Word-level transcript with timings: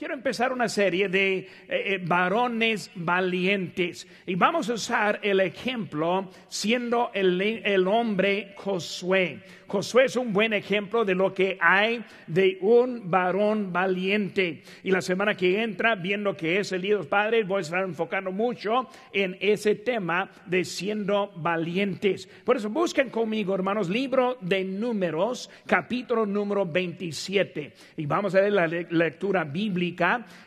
quiero 0.00 0.14
empezar 0.14 0.50
una 0.50 0.70
serie 0.70 1.10
de 1.10 1.36
eh, 1.36 1.46
eh, 1.68 2.00
varones 2.02 2.90
valientes 2.94 4.08
y 4.24 4.34
vamos 4.34 4.70
a 4.70 4.72
usar 4.72 5.20
el 5.22 5.40
ejemplo 5.40 6.30
siendo 6.48 7.10
el, 7.12 7.38
el 7.42 7.86
hombre 7.86 8.54
Josué. 8.56 9.40
Josué 9.66 10.06
es 10.06 10.16
un 10.16 10.32
buen 10.32 10.52
ejemplo 10.52 11.04
de 11.04 11.14
lo 11.14 11.32
que 11.32 11.56
hay 11.60 12.02
de 12.26 12.58
un 12.60 13.08
varón 13.08 13.72
valiente. 13.72 14.64
Y 14.82 14.90
la 14.90 15.00
semana 15.00 15.36
que 15.36 15.62
entra, 15.62 15.94
viendo 15.94 16.36
que 16.36 16.58
es 16.58 16.72
el 16.72 16.82
Día 16.82 16.96
de 16.96 17.04
Padres, 17.04 17.46
voy 17.46 17.58
a 17.58 17.60
estar 17.60 17.84
enfocando 17.84 18.32
mucho 18.32 18.88
en 19.12 19.36
ese 19.38 19.76
tema 19.76 20.28
de 20.46 20.64
siendo 20.64 21.30
valientes. 21.36 22.26
Por 22.44 22.56
eso 22.56 22.68
busquen 22.68 23.10
conmigo, 23.10 23.54
hermanos, 23.54 23.88
libro 23.88 24.38
de 24.40 24.64
números, 24.64 25.48
capítulo 25.66 26.26
número 26.26 26.66
27. 26.66 27.72
Y 27.96 28.06
vamos 28.06 28.34
a 28.34 28.40
ver 28.40 28.52
la 28.52 28.66
lectura 28.66 29.44
bíblica 29.44 29.89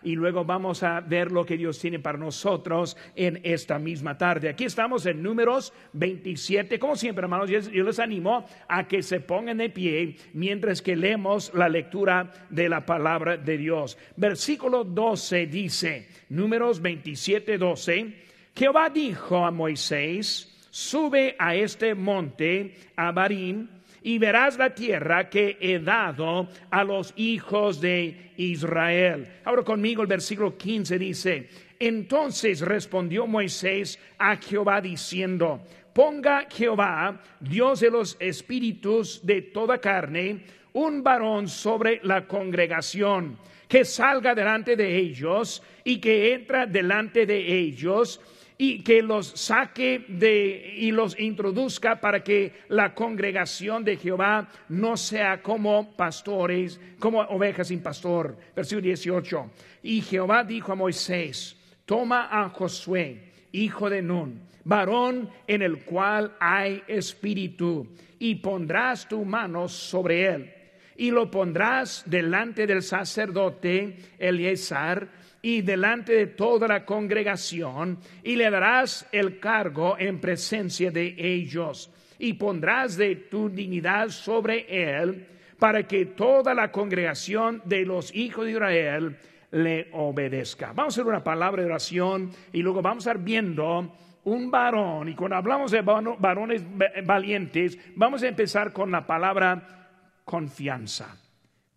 y 0.04 0.16
luego 0.16 0.46
vamos 0.46 0.84
a 0.84 1.02
ver 1.02 1.32
lo 1.32 1.46
que 1.46 1.57
Dios 1.57 1.79
tiene 1.79 2.00
para 2.00 2.18
nosotros 2.18 2.97
en 3.15 3.39
esta 3.43 3.79
misma 3.79 4.18
tarde. 4.18 4.50
Aquí 4.50 4.65
estamos 4.65 5.06
en 5.06 5.21
números 5.21 5.74
27. 5.93 6.79
Como 6.79 6.96
siempre, 6.96 7.24
hermanos, 7.24 7.50
yo 7.50 7.84
les 7.84 8.00
animo 8.00 8.46
a 8.68 8.87
que 8.87 9.04
se 9.04 9.20
pongan 9.20 9.57
de 9.57 9.70
pie 9.70 10.15
mientras 10.34 10.82
que 10.82 10.96
leemos 10.96 11.54
la 11.54 11.70
lectura 11.70 12.32
de 12.50 12.70
la 12.70 12.86
palabra 12.86 13.37
de 13.37 13.57
Dios. 13.57 13.98
Versículo 14.15 14.84
12 14.84 15.48
dice, 15.48 16.07
números 16.29 16.82
27, 16.82 17.57
12, 17.57 18.14
Jehová 18.56 18.89
dijo 18.89 19.46
a 19.46 19.51
Moisés, 19.51 20.50
sube 20.70 21.36
a 21.39 21.56
este 21.56 21.96
monte, 21.96 22.75
a 22.96 23.12
Barín, 23.12 23.70
y 24.04 24.18
verás 24.18 24.57
la 24.57 24.75
tierra 24.75 25.30
que 25.30 25.57
he 25.60 25.80
dado 25.80 26.48
a 26.70 26.84
los 26.84 27.14
hijos 27.16 27.80
de 27.80 28.32
Israel. 28.38 29.28
Ahora 29.46 29.64
conmigo 29.64 30.02
el 30.02 30.07
versículo 30.07 30.57
15 30.57 31.00
dice, 31.00 31.50
entonces 31.79 32.62
respondió 32.62 33.26
Moisés 33.26 33.98
a 34.18 34.36
Jehová 34.36 34.82
diciendo, 34.82 35.62
ponga 35.94 36.48
Jehová, 36.50 37.22
Dios 37.40 37.80
de 37.80 37.92
los 37.92 38.18
espíritus 38.20 39.26
de 39.26 39.42
toda 39.42 39.80
carne, 39.80 40.44
un 40.73 41.04
varón 41.04 41.48
sobre 41.48 42.00
la 42.04 42.28
congregación, 42.28 43.38
que 43.67 43.86
salga 43.86 44.36
delante 44.36 44.76
de 44.76 44.98
ellos 44.98 45.64
y 45.84 46.00
que 46.00 46.34
entra 46.34 46.66
delante 46.66 47.26
de 47.26 47.58
ellos 47.58 48.20
y 48.58 48.84
que 48.84 49.02
los 49.02 49.28
saque 49.28 50.06
de 50.08 50.73
y 50.78 50.92
los 50.92 51.20
introduzca 51.20 52.00
para 52.00 52.23
que 52.23 52.54
la 52.70 52.94
congregación 52.94 53.84
de 53.84 53.98
Jehová 53.98 54.50
no 54.70 54.98
sea 54.98 55.42
como 55.42 55.95
pastores, 55.95 56.80
como 57.00 57.22
ovejas 57.22 57.68
sin 57.68 57.82
pastor. 57.82 58.38
Versículo 58.56 58.86
18. 58.86 59.52
Y 59.84 60.02
Jehová 60.02 60.44
dijo 60.44 60.72
a 60.72 60.76
Moisés, 60.76 61.58
toma 61.86 62.30
a 62.32 62.50
Josué, 62.50 63.32
hijo 63.52 63.90
de 63.90 64.02
Nun, 64.02 64.42
varón 64.64 65.30
en 65.48 65.62
el 65.62 65.84
cual 65.84 66.36
hay 66.40 66.84
espíritu, 66.88 67.88
y 68.20 68.36
pondrás 68.36 69.08
tu 69.08 69.26
mano 69.26 69.67
sobre 69.67 70.26
él, 70.28 70.54
y 70.95 71.12
lo 71.12 71.30
pondrás 71.30 72.04
delante 72.06 72.66
del 72.66 72.82
sacerdote 72.82 73.98
Eleazar, 74.17 75.10
y 75.45 75.61
delante 75.61 76.13
de 76.13 76.27
toda 76.27 76.67
la 76.69 76.86
congregación, 76.86 77.99
y 78.23 78.38
le 78.38 78.49
darás 78.49 79.05
el 79.11 79.39
cargo 79.39 79.97
en 79.99 80.19
presencia 80.19 80.89
de 80.89 81.16
ellos, 81.17 81.91
y 82.17 82.33
pondrás 82.33 82.95
de 82.95 83.16
tu 83.17 83.49
dignidad 83.49 84.08
sobre 84.08 84.66
él, 84.69 85.27
para 85.59 85.86
que 85.86 86.05
toda 86.05 86.53
la 86.53 86.71
congregación 86.71 87.61
de 87.66 87.86
los 87.86 88.16
hijos 88.16 88.45
de 88.45 88.52
Israel 88.52 89.17
le 89.52 89.89
obedezca. 89.91 90.71
Vamos 90.73 90.97
a 90.97 91.02
hacer 91.02 91.09
una 91.09 91.23
palabra 91.23 91.61
de 91.61 91.69
oración 91.69 92.31
y 92.52 92.61
luego 92.61 92.81
vamos 92.81 93.05
a 93.05 93.11
estar 93.11 93.23
viendo 93.23 93.95
un 94.23 94.49
varón, 94.49 95.09
y 95.09 95.16
cuando 95.16 95.36
hablamos 95.36 95.71
de 95.71 95.81
varones 95.81 96.64
valientes, 97.05 97.77
vamos 97.95 98.23
a 98.23 98.30
empezar 98.30 98.71
con 98.71 98.92
la 98.92 99.05
palabra 99.05 99.89
confianza, 100.23 101.17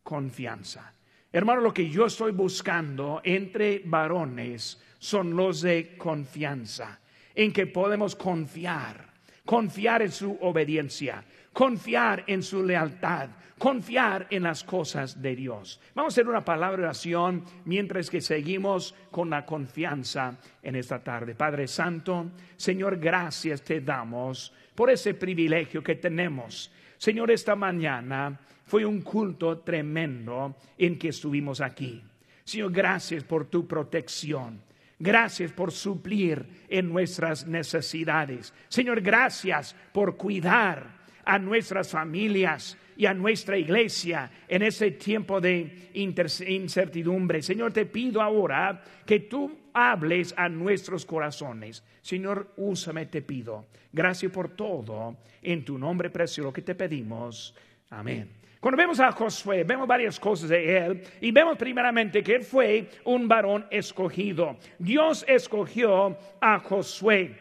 confianza. 0.05 0.93
Hermano, 1.37 1.61
lo 1.61 1.75
que 1.75 1.91
yo 1.91 2.07
estoy 2.07 2.33
buscando 2.33 3.21
entre 3.23 3.83
varones 3.85 4.81
son 4.99 5.37
los 5.37 5.61
de 5.61 5.95
confianza, 5.99 6.99
en 7.35 7.53
que 7.53 7.67
podemos 7.67 8.17
confiar, 8.17 9.07
confiar 9.45 10.01
en 10.01 10.13
su 10.13 10.39
obediencia, 10.41 11.23
confiar 11.53 12.25
en 12.27 12.43
su 12.43 12.65
lealtad, 12.65 13.29
confiar 13.59 14.27
en 14.31 14.43
las 14.43 14.65
cosas 14.65 15.21
de 15.21 15.35
Dios. 15.35 15.81
Vamos 15.95 16.13
a 16.13 16.15
hacer 16.15 16.29
una 16.29 16.45
palabra 16.45 16.77
de 16.77 16.85
oración 16.85 17.45
mientras 17.65 18.11
que 18.11 18.21
seguimos 18.21 18.95
con 19.11 19.31
la 19.31 19.47
confianza 19.47 20.37
en 20.63 20.77
esta 20.77 21.03
tarde. 21.03 21.35
Padre 21.35 21.67
Santo, 21.67 22.33
Señor, 22.57 22.99
gracias 22.99 23.63
te 23.63 23.81
damos 23.81 24.53
por 24.75 24.91
ese 24.91 25.15
privilegio 25.15 25.83
que 25.83 25.95
tenemos. 25.95 26.71
Señor, 26.99 27.31
esta 27.31 27.57
mañana 27.57 28.39
fue 28.67 28.85
un 28.85 29.01
culto 29.01 29.59
tremendo 29.59 30.57
en 30.77 30.99
que 30.99 31.09
estuvimos 31.09 31.61
aquí. 31.61 32.03
Señor, 32.45 32.73
gracias 32.73 33.25
por 33.25 33.47
tu 33.47 33.67
protección. 33.67 34.61
Gracias 34.99 35.53
por 35.53 35.73
suplir 35.73 36.47
en 36.69 36.89
nuestras 36.89 37.47
necesidades. 37.47 38.55
Señor, 38.69 39.03
gracias 39.03 39.77
por 39.93 40.17
cuidar 40.17 40.87
a 41.25 41.39
nuestras 41.39 41.91
familias 41.91 42.79
y 42.97 43.07
a 43.07 43.15
nuestra 43.15 43.59
iglesia 43.59 44.31
en 44.49 44.63
ese 44.63 44.93
tiempo 44.93 45.41
de 45.41 45.91
incertidumbre. 45.95 47.43
Señor, 47.43 47.73
te 47.73 47.87
pido 47.87 48.23
ahora 48.23 48.83
que 49.05 49.21
tú 49.21 49.59
hables 49.73 50.35
a 50.37 50.49
nuestros 50.49 51.05
corazones. 51.05 51.85
Señor, 52.01 52.53
úsame, 52.57 53.07
te 53.07 53.23
pido. 53.23 53.67
Gracias 53.93 54.33
por 54.33 54.51
todo. 54.51 55.17
En 55.43 55.65
tu 55.65 55.79
nombre 55.79 56.11
precioso 56.11 56.53
que 56.53 56.63
te 56.63 56.75
pedimos. 56.75 57.55
Amén. 57.91 58.31
Cuando 58.61 58.79
vemos 58.79 58.99
a 58.99 59.13
Josué, 59.13 59.65
vemos 59.65 59.87
varias 59.87 60.19
cosas 60.19 60.49
de 60.49 60.77
él 60.77 61.03
y 61.21 61.31
vemos 61.31 61.57
primeramente 61.57 62.23
que 62.23 62.35
él 62.35 62.43
fue 62.43 62.89
un 63.05 63.29
varón 63.29 63.67
escogido. 63.71 64.57
Dios 64.79 65.25
escogió 65.29 66.19
a 66.41 66.59
Josué. 66.59 67.33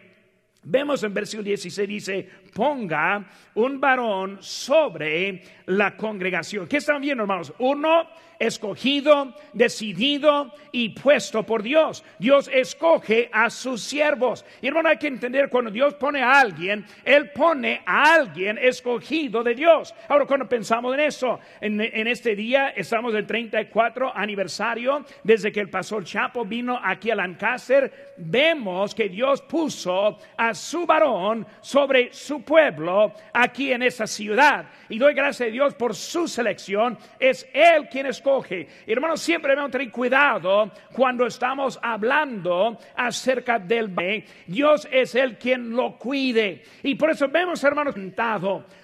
Vemos 0.62 1.04
en 1.04 1.14
versículo 1.14 1.46
16 1.46 1.88
dice, 1.88 2.30
ponga 2.56 3.26
un 3.56 3.82
varón 3.82 4.38
sobre 4.40 5.44
la 5.66 5.98
congregación. 5.98 6.68
¿Qué 6.68 6.78
están 6.78 7.02
viendo, 7.02 7.24
hermanos? 7.24 7.54
Uno 7.60 8.08
escogido, 8.40 9.34
decidido 9.54 10.54
y 10.72 10.90
puesto 10.90 11.44
por 11.44 11.64
Dios. 11.64 12.04
Dios 12.20 12.50
escoge 12.54 13.30
a 13.32 13.50
sus 13.50 13.82
siervos. 13.84 14.46
Y 14.62 14.68
hermano, 14.68 14.90
hay 14.90 14.98
que 14.98 15.08
entender 15.08 15.50
cuando 15.50 15.72
Dios 15.72 15.96
pone 15.96 16.22
a 16.22 16.40
alguien, 16.40 16.86
Él 17.04 17.32
pone 17.32 17.82
a 17.86 18.14
alguien 18.14 18.58
escogido 18.58 19.44
de 19.44 19.56
Dios. 19.56 19.94
Ahora, 20.08 20.26
cuando 20.26 20.48
pensamos 20.48 20.94
en 20.94 21.00
eso, 21.02 21.40
en, 21.62 21.82
este 22.08 22.36
día 22.36 22.70
estamos 22.70 23.14
del 23.14 23.26
34 23.26 24.12
aniversario 24.16 25.06
desde 25.24 25.52
que 25.52 25.60
el 25.60 25.70
pastor 25.70 26.04
Chapo 26.04 26.46
vino 26.46 26.80
aquí 26.82 27.12
a 27.12 27.16
Lancaster, 27.16 28.14
vemos 28.18 28.94
que 28.94 29.10
Dios 29.10 29.42
puso 29.42 30.18
a 30.38 30.54
su 30.54 30.86
varón 30.86 31.46
sobre 31.62 32.14
su 32.14 32.44
pueblo 32.46 33.14
aquí 33.34 33.72
en 33.72 33.84
esa 33.84 34.08
ciudad. 34.08 34.66
Y 34.88 34.98
doy 34.98 35.14
gracias 35.14 35.50
a 35.50 35.52
Dios 35.52 35.74
por 35.74 35.96
su 35.96 36.28
selección. 36.28 36.98
Es 37.20 37.48
Él 37.54 37.90
quien 37.90 38.06
es 38.06 38.16
escoge. 38.16 38.68
Hermanos, 38.88 39.22
siempre 39.22 39.52
debemos 39.52 39.72
tener 39.72 39.92
cuidado 39.92 40.72
cuando 40.94 41.26
estamos 41.26 41.80
hablando 41.82 42.78
acerca 42.96 43.60
del 43.60 43.90
bien. 43.90 44.26
Dios 44.48 44.88
es 44.92 45.16
el 45.16 45.38
quien 45.38 45.72
lo 45.72 45.98
cuide. 45.98 46.64
Y 46.84 46.96
por 46.96 47.10
eso 47.10 47.28
vemos, 47.28 47.64
hermanos, 47.64 47.96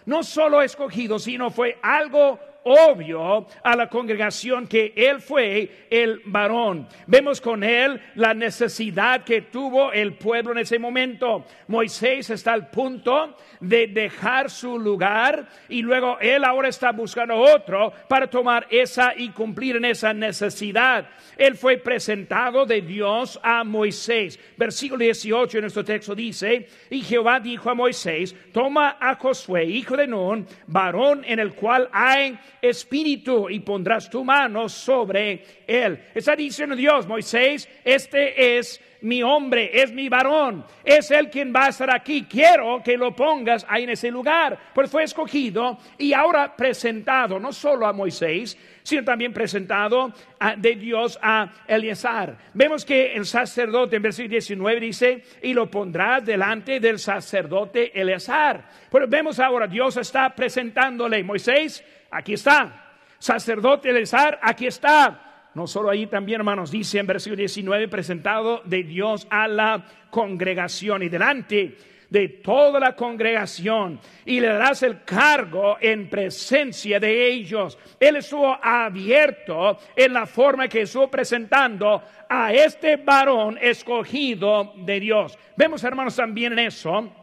no 0.06 0.24
solo 0.24 0.62
escogido, 0.62 1.20
sino 1.20 1.50
fue 1.50 1.78
algo 1.82 2.40
obvio 2.64 3.48
a 3.64 3.76
la 3.76 3.88
congregación 3.88 4.68
que 4.68 4.94
él 4.96 5.22
fue 5.22 5.88
el 5.90 6.22
varón. 6.26 6.88
Vemos 7.08 7.42
con 7.42 7.63
él 7.63 8.00
la 8.16 8.34
necesidad 8.34 9.24
que 9.24 9.44
tuvo 9.44 9.92
el 9.92 10.13
pueblo 10.13 10.52
en 10.52 10.60
ese 10.60 10.80
momento. 10.80 11.46
Moisés 11.68 12.30
está 12.30 12.54
al 12.54 12.69
punto 12.69 13.36
de 13.60 13.88
dejar 13.88 14.50
su 14.50 14.78
lugar 14.78 15.48
y 15.69 15.81
luego 15.81 16.18
él 16.19 16.44
ahora 16.44 16.69
está 16.69 16.92
buscando 16.92 17.36
otro 17.36 17.92
para 18.08 18.28
tomar 18.28 18.68
esa 18.69 19.14
y 19.16 19.30
cumplir 19.30 19.78
en 19.78 19.86
esa 19.86 20.14
necesidad. 20.14 21.07
Él 21.38 21.56
fue 21.56 21.78
presentado 21.78 22.66
de 22.66 22.81
Dios 22.81 23.40
a 23.42 23.64
Moisés. 23.64 24.40
Versículo 24.57 25.04
18 25.04 25.57
en 25.57 25.62
nuestro 25.62 25.84
texto 25.84 26.16
dice, 26.16 26.68
y 26.90 27.02
Jehová 27.02 27.40
dijo 27.40 27.69
a 27.69 27.75
Moisés, 27.75 28.36
toma 28.52 28.98
a 29.00 29.16
Josué, 29.16 29.66
hijo 29.66 29.96
de 29.96 30.07
Nun, 30.07 30.46
varón 30.68 31.24
en 31.25 31.40
el 31.40 31.54
cual 31.54 31.90
hay 31.92 32.38
espíritu 32.62 33.50
y 33.50 33.60
pondrás 33.60 34.10
tu 34.10 34.24
mano 34.24 34.69
sobre 34.69 35.44
él. 35.66 36.00
Está 36.13 36.36
diciendo 36.36 36.75
Dios, 36.75 37.08
Moisés, 37.08 37.68
este 37.84 38.58
es 38.58 38.80
mi 39.02 39.24
hombre, 39.24 39.72
es 39.74 39.92
mi 39.92 40.10
varón, 40.10 40.63
es 40.84 41.10
él 41.12 41.30
quien 41.30 41.52
va 41.54 41.66
a 41.66 41.69
estar 41.69 41.94
aquí. 41.94 42.25
Quiero 42.30 42.81
que 42.84 42.98
lo 42.98 43.16
pongas 43.16 43.66
ahí 43.68 43.84
en 43.84 43.92
ese 43.92 44.12
lugar. 44.12 44.58
Pues 44.74 44.90
fue 44.90 45.04
escogido 45.04 45.78
y 45.98 46.13
ahora 46.13 46.56
presentado 46.56 47.40
no 47.40 47.52
solo 47.52 47.88
a 47.88 47.94
Moisés, 47.94 48.58
sino 48.84 49.04
también 49.04 49.34
presentado 49.34 50.14
de 50.57 50.75
Dios 50.75 51.18
a 51.22 51.52
Eleazar. 51.68 52.38
Vemos 52.54 52.86
que 52.86 53.14
el 53.14 53.25
sacerdote 53.25 53.96
en 53.96 54.02
versículo 54.04 54.31
19 54.31 54.80
dice, 54.80 55.24
y 55.42 55.54
lo 55.54 55.69
pondrá 55.69 56.19
delante 56.19 56.80
del 56.80 57.00
sacerdote 57.00 58.00
Eleazar. 58.00 58.68
Pero 58.92 59.07
vemos 59.07 59.40
ahora, 59.40 59.68
Dios 59.68 59.98
está 59.98 60.34
presentándole, 60.36 61.24
Moisés, 61.24 61.84
aquí 62.12 62.34
está. 62.34 62.94
Sacerdote 63.18 63.90
Eleazar, 63.90 64.40
aquí 64.42 64.68
está 64.68 65.31
no 65.54 65.68
solo 65.68 65.90
ahí 65.90 66.08
también, 66.08 66.40
hermanos, 66.40 66.72
dice 66.72 67.00
en 67.00 67.08
versículo 67.08 67.38
19, 67.38 67.90
presentado 67.90 68.62
de 68.63 68.84
Dios 68.84 69.28
a 69.30 69.50
la 69.50 69.86
congregación 70.10 71.04
y 71.04 71.10
delante 71.10 71.78
de 72.10 72.28
toda 72.28 72.80
la 72.80 72.96
congregación 72.96 74.00
y 74.25 74.40
le 74.40 74.48
darás 74.48 74.84
el 74.84 75.04
cargo 75.04 75.78
en 75.80 76.10
presencia 76.10 77.00
de 77.00 77.28
ellos. 77.28 77.78
Él 78.00 78.18
estuvo 78.18 78.57
abierto 78.62 79.78
en 79.96 80.14
la 80.14 80.25
forma 80.25 80.68
que 80.69 80.81
estuvo 80.81 81.10
presentando 81.10 82.02
a 82.30 82.54
este 82.54 82.98
varón 82.98 83.57
escogido 83.62 84.74
de 84.78 85.00
Dios. 85.02 85.38
Vemos, 85.57 85.84
hermanos, 85.84 86.16
también 86.16 86.54
en 86.54 86.60
eso 86.60 87.20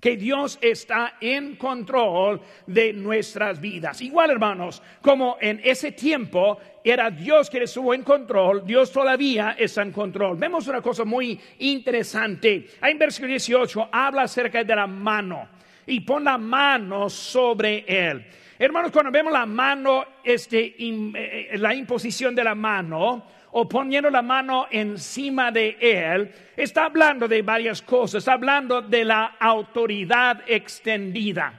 que 0.00 0.16
Dios 0.16 0.58
está 0.60 1.14
en 1.20 1.56
control 1.56 2.40
de 2.66 2.92
nuestras 2.92 3.60
vidas. 3.60 4.00
Igual, 4.00 4.30
hermanos, 4.30 4.82
como 5.00 5.36
en 5.40 5.60
ese 5.64 5.92
tiempo 5.92 6.58
era 6.84 7.10
Dios 7.10 7.50
que 7.50 7.62
estuvo 7.62 7.92
en 7.94 8.02
control, 8.02 8.64
Dios 8.64 8.92
todavía 8.92 9.56
está 9.58 9.82
en 9.82 9.92
control. 9.92 10.36
Vemos 10.36 10.68
una 10.68 10.80
cosa 10.80 11.04
muy 11.04 11.38
interesante. 11.58 12.68
Ahí 12.80 12.92
en 12.92 12.98
versículo 12.98 13.30
18 13.30 13.88
habla 13.90 14.22
acerca 14.22 14.62
de 14.62 14.76
la 14.76 14.86
mano 14.86 15.48
y 15.86 16.00
pon 16.00 16.24
la 16.24 16.38
mano 16.38 17.08
sobre 17.08 17.84
él. 17.86 18.24
Hermanos, 18.58 18.90
cuando 18.90 19.12
vemos 19.12 19.32
la 19.32 19.44
mano, 19.44 20.04
este, 20.24 20.74
eh, 20.78 21.48
eh, 21.52 21.58
la 21.58 21.74
imposición 21.74 22.34
de 22.34 22.42
la 22.42 22.54
mano, 22.54 23.26
o 23.58 23.66
poniendo 23.66 24.10
la 24.10 24.20
mano 24.20 24.66
encima 24.70 25.50
de 25.50 25.78
él, 25.80 26.30
está 26.54 26.84
hablando 26.84 27.26
de 27.26 27.40
varias 27.40 27.80
cosas, 27.80 28.18
está 28.18 28.34
hablando 28.34 28.82
de 28.82 29.02
la 29.02 29.36
autoridad 29.40 30.42
extendida. 30.46 31.54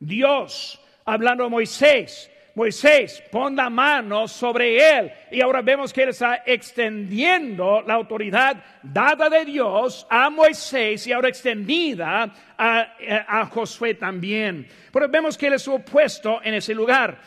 Dios, 0.00 0.80
hablando 1.04 1.44
a 1.44 1.50
Moisés, 1.50 2.30
Moisés, 2.54 3.22
pon 3.30 3.54
la 3.54 3.68
mano 3.68 4.26
sobre 4.26 4.98
él. 4.98 5.12
Y 5.32 5.42
ahora 5.42 5.60
vemos 5.60 5.92
que 5.92 6.04
él 6.04 6.08
está 6.10 6.44
extendiendo 6.46 7.82
la 7.82 7.92
autoridad 7.92 8.56
dada 8.82 9.28
de 9.28 9.44
Dios 9.44 10.06
a 10.08 10.30
Moisés 10.30 11.06
y 11.06 11.12
ahora 11.12 11.28
extendida 11.28 12.32
a, 12.56 12.94
a 13.28 13.44
Josué 13.46 13.96
también. 13.96 14.66
Pero 14.90 15.10
vemos 15.10 15.36
que 15.36 15.48
él 15.48 15.54
estuvo 15.54 15.80
puesto 15.80 16.40
en 16.42 16.54
ese 16.54 16.74
lugar 16.74 17.18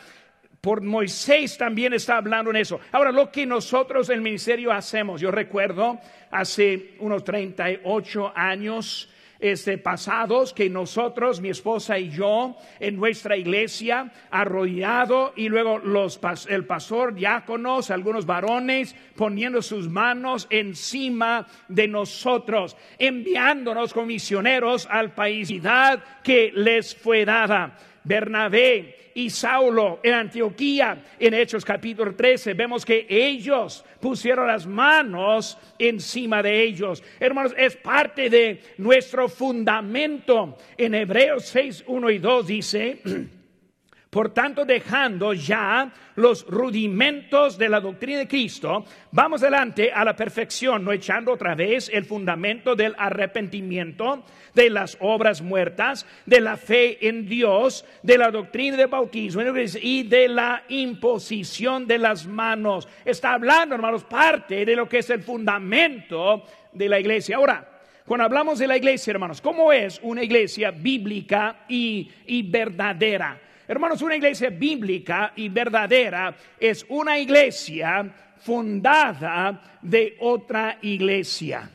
por 0.60 0.82
Moisés 0.82 1.56
también 1.56 1.92
está 1.92 2.16
hablando 2.16 2.50
en 2.50 2.56
eso. 2.56 2.80
Ahora, 2.92 3.12
lo 3.12 3.30
que 3.30 3.46
nosotros 3.46 4.08
en 4.08 4.16
el 4.16 4.20
ministerio 4.22 4.72
hacemos, 4.72 5.20
yo 5.20 5.30
recuerdo 5.30 5.98
hace 6.30 6.94
unos 6.98 7.24
38 7.24 8.32
años 8.34 9.08
este, 9.40 9.78
pasados 9.78 10.52
que 10.52 10.68
nosotros, 10.68 11.40
mi 11.40 11.50
esposa 11.50 11.98
y 11.98 12.10
yo, 12.10 12.56
en 12.80 12.96
nuestra 12.96 13.36
iglesia, 13.36 14.12
arrollado 14.30 15.32
y 15.36 15.48
luego 15.48 15.78
los, 15.78 16.18
el 16.48 16.64
pastor, 16.66 17.14
diáconos, 17.14 17.90
algunos 17.90 18.26
varones, 18.26 18.96
poniendo 19.14 19.62
sus 19.62 19.88
manos 19.88 20.48
encima 20.50 21.46
de 21.68 21.86
nosotros, 21.86 22.76
enviándonos 22.98 23.92
como 23.92 24.06
misioneros 24.06 24.88
al 24.90 25.14
país 25.14 25.52
que 26.22 26.50
les 26.54 26.94
fue 26.94 27.24
dada. 27.24 27.78
Bernabé 28.08 29.10
y 29.14 29.28
Saulo 29.28 30.00
en 30.02 30.14
Antioquía, 30.14 31.04
en 31.18 31.34
Hechos 31.34 31.64
capítulo 31.64 32.14
13, 32.14 32.54
vemos 32.54 32.84
que 32.84 33.06
ellos 33.08 33.84
pusieron 34.00 34.46
las 34.46 34.66
manos 34.66 35.58
encima 35.78 36.42
de 36.42 36.62
ellos. 36.62 37.02
Hermanos, 37.20 37.54
es 37.56 37.76
parte 37.76 38.30
de 38.30 38.60
nuestro 38.78 39.28
fundamento. 39.28 40.56
En 40.78 40.94
Hebreos 40.94 41.44
6, 41.46 41.84
1 41.86 42.10
y 42.10 42.18
2 42.18 42.46
dice, 42.46 43.02
Por 44.10 44.32
tanto, 44.32 44.64
dejando 44.64 45.34
ya 45.34 45.92
los 46.16 46.46
rudimentos 46.46 47.58
de 47.58 47.68
la 47.68 47.78
doctrina 47.78 48.20
de 48.20 48.28
Cristo, 48.28 48.86
vamos 49.12 49.42
adelante 49.42 49.92
a 49.92 50.02
la 50.02 50.16
perfección, 50.16 50.82
no 50.82 50.92
echando 50.92 51.32
otra 51.32 51.54
vez 51.54 51.90
el 51.92 52.06
fundamento 52.06 52.74
del 52.74 52.94
arrepentimiento, 52.96 54.24
de 54.54 54.70
las 54.70 54.96
obras 55.00 55.42
muertas, 55.42 56.06
de 56.24 56.40
la 56.40 56.56
fe 56.56 57.06
en 57.06 57.26
Dios, 57.26 57.84
de 58.02 58.16
la 58.16 58.30
doctrina 58.30 58.78
del 58.78 58.86
bautismo 58.86 59.42
y 59.82 60.02
de 60.04 60.28
la 60.28 60.64
imposición 60.70 61.86
de 61.86 61.98
las 61.98 62.26
manos. 62.26 62.88
Está 63.04 63.34
hablando, 63.34 63.74
hermanos, 63.74 64.04
parte 64.04 64.64
de 64.64 64.74
lo 64.74 64.88
que 64.88 64.98
es 64.98 65.10
el 65.10 65.20
fundamento 65.20 66.44
de 66.72 66.88
la 66.88 66.98
iglesia. 66.98 67.36
Ahora, 67.36 67.78
cuando 68.06 68.24
hablamos 68.24 68.58
de 68.58 68.68
la 68.68 68.78
iglesia, 68.78 69.10
hermanos, 69.10 69.42
¿cómo 69.42 69.70
es 69.70 70.00
una 70.02 70.24
iglesia 70.24 70.70
bíblica 70.70 71.66
y, 71.68 72.10
y 72.24 72.42
verdadera? 72.42 73.38
Hermanos, 73.68 74.00
una 74.00 74.16
iglesia 74.16 74.48
bíblica 74.48 75.34
y 75.36 75.50
verdadera 75.50 76.34
es 76.58 76.86
una 76.88 77.18
iglesia 77.18 78.10
fundada 78.38 79.78
de 79.82 80.16
otra 80.20 80.78
iglesia. 80.80 81.70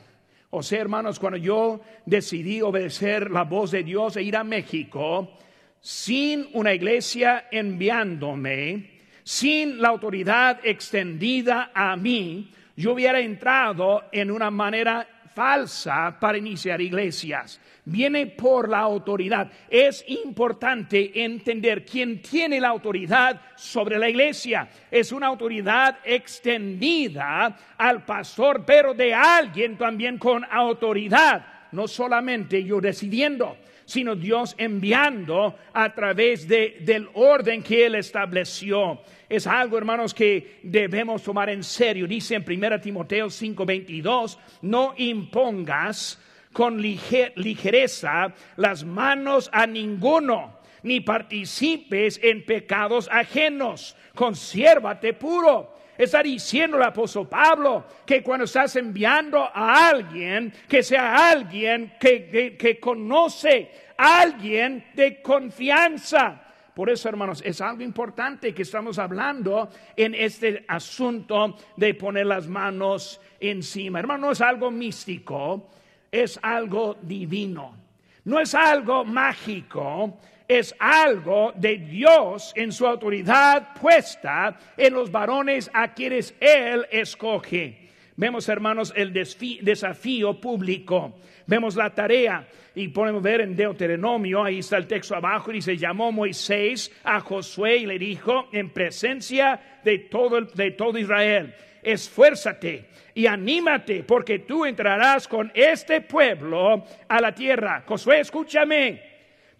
O 0.49 0.63
sea, 0.63 0.81
hermanos, 0.81 1.19
cuando 1.19 1.37
yo 1.37 1.81
decidí 2.03 2.63
obedecer 2.63 3.29
la 3.29 3.43
voz 3.43 3.69
de 3.69 3.83
Dios 3.83 4.17
e 4.17 4.23
ir 4.23 4.35
a 4.35 4.43
México, 4.43 5.37
sin 5.79 6.47
una 6.53 6.73
iglesia 6.73 7.45
enviándome, 7.51 9.01
sin 9.23 9.79
la 9.79 9.89
autoridad 9.89 10.61
extendida 10.63 11.69
a 11.75 11.95
mí, 11.95 12.51
yo 12.75 12.93
hubiera 12.93 13.19
entrado 13.19 14.05
en 14.11 14.31
una 14.31 14.49
manera 14.49 15.07
falsa 15.33 16.17
para 16.19 16.37
iniciar 16.37 16.81
iglesias. 16.81 17.59
Viene 17.85 18.27
por 18.27 18.69
la 18.69 18.79
autoridad. 18.79 19.51
Es 19.69 20.05
importante 20.07 21.23
entender 21.23 21.85
quién 21.85 22.21
tiene 22.21 22.61
la 22.61 22.69
autoridad 22.69 23.41
sobre 23.55 23.97
la 23.97 24.09
iglesia. 24.09 24.69
Es 24.89 25.11
una 25.11 25.27
autoridad 25.27 25.99
extendida 26.03 27.57
al 27.77 28.05
pastor, 28.05 28.63
pero 28.65 28.93
de 28.93 29.13
alguien 29.13 29.77
también 29.77 30.17
con 30.17 30.45
autoridad. 30.49 31.45
No 31.71 31.87
solamente 31.87 32.63
yo 32.63 32.79
decidiendo 32.79 33.57
sino 33.85 34.15
Dios 34.15 34.55
enviando 34.57 35.55
a 35.73 35.93
través 35.93 36.47
de, 36.47 36.77
del 36.81 37.09
orden 37.13 37.63
que 37.63 37.85
Él 37.85 37.95
estableció. 37.95 39.01
Es 39.29 39.47
algo, 39.47 39.77
hermanos, 39.77 40.13
que 40.13 40.59
debemos 40.63 41.23
tomar 41.23 41.49
en 41.49 41.63
serio. 41.63 42.07
Dice 42.07 42.35
en 42.35 42.43
1 42.47 42.81
Timoteo 42.81 43.27
5:22, 43.27 44.37
no 44.61 44.93
impongas 44.97 46.19
con 46.51 46.81
ligereza 46.81 48.33
las 48.57 48.83
manos 48.83 49.49
a 49.51 49.65
ninguno, 49.65 50.59
ni 50.83 50.99
participes 50.99 52.19
en 52.21 52.45
pecados 52.45 53.09
ajenos. 53.11 53.95
Consérvate 54.13 55.13
puro 55.13 55.72
Está 55.97 56.23
diciendo 56.23 56.77
el 56.77 56.83
apóstol 56.83 57.27
Pablo 57.27 57.85
que 58.05 58.23
cuando 58.23 58.45
estás 58.45 58.75
enviando 58.75 59.39
a 59.39 59.89
alguien, 59.89 60.51
que 60.67 60.81
sea 60.81 61.31
alguien 61.31 61.93
que, 61.99 62.57
que, 62.57 62.79
conoce, 62.79 63.69
alguien 63.97 64.85
de 64.95 65.21
confianza. 65.21 66.41
Por 66.73 66.89
eso, 66.89 67.07
hermanos, 67.07 67.43
es 67.45 67.61
algo 67.61 67.83
importante 67.83 68.53
que 68.53 68.63
estamos 68.63 68.97
hablando 68.97 69.69
en 69.95 70.15
este 70.15 70.65
asunto 70.67 71.55
de 71.77 71.93
poner 71.93 72.25
las 72.25 72.47
manos 72.47 73.21
encima. 73.39 73.99
Hermano, 73.99 74.27
no 74.27 74.31
es 74.31 74.41
algo 74.41 74.71
místico, 74.71 75.69
es 76.11 76.39
algo 76.41 76.97
divino. 77.01 77.82
No 78.25 78.39
es 78.39 78.55
algo 78.55 79.03
mágico, 79.03 80.19
es 80.47 80.73
algo 80.79 81.53
de 81.55 81.77
Dios 81.77 82.53
en 82.55 82.71
su 82.71 82.87
autoridad 82.87 83.73
puesta 83.79 84.57
en 84.77 84.93
los 84.93 85.11
varones 85.11 85.69
a 85.73 85.93
quienes 85.93 86.33
Él 86.39 86.85
escoge. 86.91 87.89
Vemos, 88.15 88.47
hermanos, 88.47 88.93
el 88.95 89.11
desafío 89.11 90.39
público. 90.39 91.15
Vemos 91.47 91.75
la 91.75 91.89
tarea 91.89 92.47
y 92.75 92.87
podemos 92.89 93.21
ver 93.21 93.41
en 93.41 93.55
Deuteronomio, 93.55 94.43
ahí 94.43 94.59
está 94.59 94.77
el 94.77 94.87
texto 94.87 95.15
abajo, 95.15 95.51
y 95.51 95.55
dice, 95.55 95.77
llamó 95.77 96.11
Moisés 96.11 96.91
a 97.03 97.19
Josué 97.19 97.77
y 97.77 97.85
le 97.85 97.99
dijo, 97.99 98.47
en 98.51 98.69
presencia 98.69 99.59
de 99.83 99.99
todo, 99.99 100.41
de 100.41 100.71
todo 100.71 100.97
Israel, 100.97 101.53
esfuérzate 101.83 102.85
y 103.13 103.27
anímate, 103.27 104.03
porque 104.03 104.39
tú 104.39 104.65
entrarás 104.65 105.27
con 105.27 105.51
este 105.53 106.01
pueblo 106.01 106.85
a 107.07 107.21
la 107.21 107.33
tierra. 107.33 107.83
Josué, 107.85 108.21
escúchame, 108.21 109.13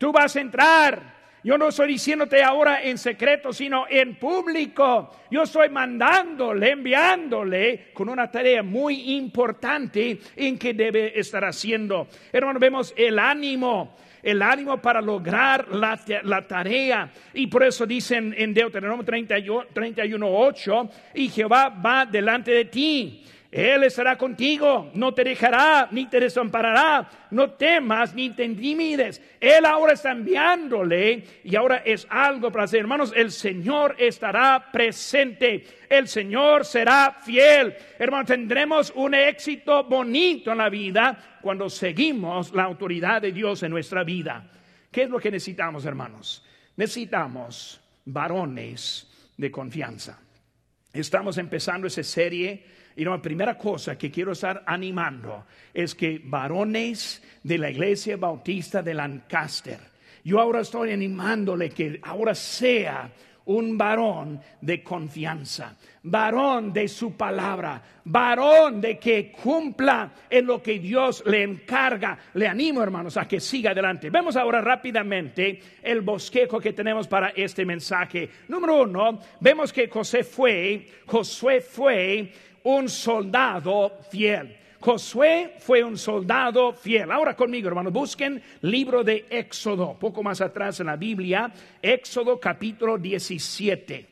Tú 0.04 0.12
vas 0.12 0.36
a 0.36 0.42
entrar 0.42 1.14
Yo 1.46 1.58
no 1.58 1.70
estoy 1.70 1.88
diciéndote 1.90 2.44
ahora 2.44 2.84
en 2.84 2.98
secreto, 2.98 3.54
sino 3.54 3.86
en 3.90 4.16
público. 4.16 5.12
Yo 5.30 5.44
estoy 5.44 5.70
mandándole, 5.70 6.72
enviándole 6.72 7.92
con 7.94 8.10
una 8.10 8.32
tarea 8.32 8.64
muy 8.64 9.16
importante 9.16 10.20
en 10.36 10.58
que 10.58 10.74
debe 10.74 11.18
estar 11.20 11.44
haciendo. 11.44 12.08
Hermano, 12.32 12.60
vemos 12.60 12.94
el 12.98 13.20
ánimo 13.20 13.96
el 14.24 14.42
ánimo 14.42 14.82
para 14.82 15.02
lograr 15.02 15.68
la, 15.68 16.48
tarea. 16.48 17.12
Y 17.34 17.48
por 17.48 17.64
eso 17.64 17.86
dicen 17.86 18.34
en 18.38 18.54
Deuteronomio 18.54 19.06
31, 19.06 20.28
8, 20.28 20.90
y 21.14 21.30
Jehová 21.30 21.70
va 21.70 22.06
delante 22.06 22.52
de 22.52 22.66
ti 22.66 23.24
él 23.54 23.84
estará 23.84 24.18
contigo, 24.18 24.90
no 24.96 25.14
te 25.14 25.24
dejará 25.24 25.88
ni 25.92 26.08
te 26.08 26.20
desamparará, 26.20 27.08
no 27.30 27.52
temas 27.52 28.16
ni 28.16 28.32
te 28.32 28.44
intimides. 28.44 29.22
Él 29.40 29.64
ahora 29.68 29.94
está 29.94 30.10
enviándole 30.10 31.24
y 31.44 31.56
ahora 31.56 31.84
es 31.86 32.08
algo 32.10 32.52
para 32.52 32.64
hacer. 32.64 32.80
Hermanos, 32.80 33.14
el 33.16 33.32
Señor 33.32 33.96
estará 34.00 34.72
presente, 34.72 35.68
el 35.88 36.08
Señor 36.08 36.66
será 36.66 37.16
fiel. 37.24 37.76
Hermanos, 38.00 38.26
tendremos 38.26 38.92
un 38.96 39.14
éxito 39.14 39.84
bonito 39.84 40.52
en 40.52 40.58
la 40.58 40.70
vida 40.70 41.38
cuando 41.40 41.70
seguimos 41.70 42.52
la 42.54 42.64
autoridad 42.64 43.22
de 43.22 43.34
Dios 43.34 43.62
en 43.62 43.70
nuestra 43.70 44.04
vida. 44.04 44.50
¿Qué 44.92 45.04
es 45.04 45.10
lo 45.12 45.20
que 45.20 45.30
necesitamos, 45.30 45.86
hermanos? 45.86 46.44
Necesitamos 46.76 47.80
varones 48.04 49.08
de 49.38 49.52
confianza. 49.52 50.20
Estamos 50.94 51.40
empezando 51.40 51.88
esa 51.88 52.04
serie 52.04 52.64
y 52.96 53.04
la 53.04 53.20
primera 53.20 53.58
cosa 53.58 53.98
que 53.98 54.12
quiero 54.12 54.34
estar 54.34 54.64
animando 54.68 55.46
es 55.74 55.96
que 55.96 56.22
varones 56.24 57.24
de 57.42 57.58
la 57.58 57.72
iglesia 57.72 58.16
bautista 58.16 58.84
de 58.84 58.94
Lancaster, 58.94 59.80
yo 60.24 60.40
ahora 60.40 60.62
estoy 60.62 60.92
animándole 60.92 61.72
que 61.72 62.00
ahora 62.04 62.36
sea 62.36 63.12
un 63.46 63.78
varón 63.78 64.40
de 64.62 64.82
confianza, 64.82 65.76
varón 66.04 66.72
de 66.72 66.88
su 66.88 67.16
palabra, 67.16 67.82
varón 68.06 68.80
de 68.80 68.98
que 68.98 69.32
cumpla 69.32 70.12
en 70.30 70.46
lo 70.46 70.62
que 70.62 70.80
Dios 70.80 71.24
le 71.26 71.44
encarga. 71.44 72.18
Le 72.34 72.48
animo, 72.48 72.82
hermanos, 72.82 73.18
a 73.18 73.28
que 73.28 73.40
siga 73.40 73.72
adelante. 73.72 74.10
Vemos 74.10 74.36
ahora 74.36 74.62
rápidamente 74.62 75.62
el 75.82 76.02
bosquejo 76.02 76.60
que 76.60 76.74
tenemos 76.74 77.08
para 77.08 77.30
este 77.30 77.66
mensaje. 77.66 78.30
Número 78.48 78.84
uno, 78.84 79.20
vemos 79.40 79.74
que 79.74 79.90
José 79.90 80.24
fue, 80.24 80.88
Josué 81.06 81.62
fue 81.62 82.32
un 82.64 82.88
soldado 82.88 84.00
fiel. 84.10 84.63
Josué 84.84 85.54
fue 85.60 85.82
un 85.82 85.98
soldado 85.98 86.74
fiel. 86.74 87.10
Ahora 87.10 87.38
conmigo, 87.38 87.70
hermanos, 87.70 87.94
busquen 87.94 88.44
libro 88.64 89.02
de 89.02 89.26
Éxodo, 89.30 89.98
poco 89.98 90.22
más 90.22 90.42
atrás 90.42 90.82
en 90.82 90.88
la 90.88 90.98
Biblia, 90.98 91.50
Éxodo 91.82 92.38
capítulo 92.38 92.98
17. 92.98 94.06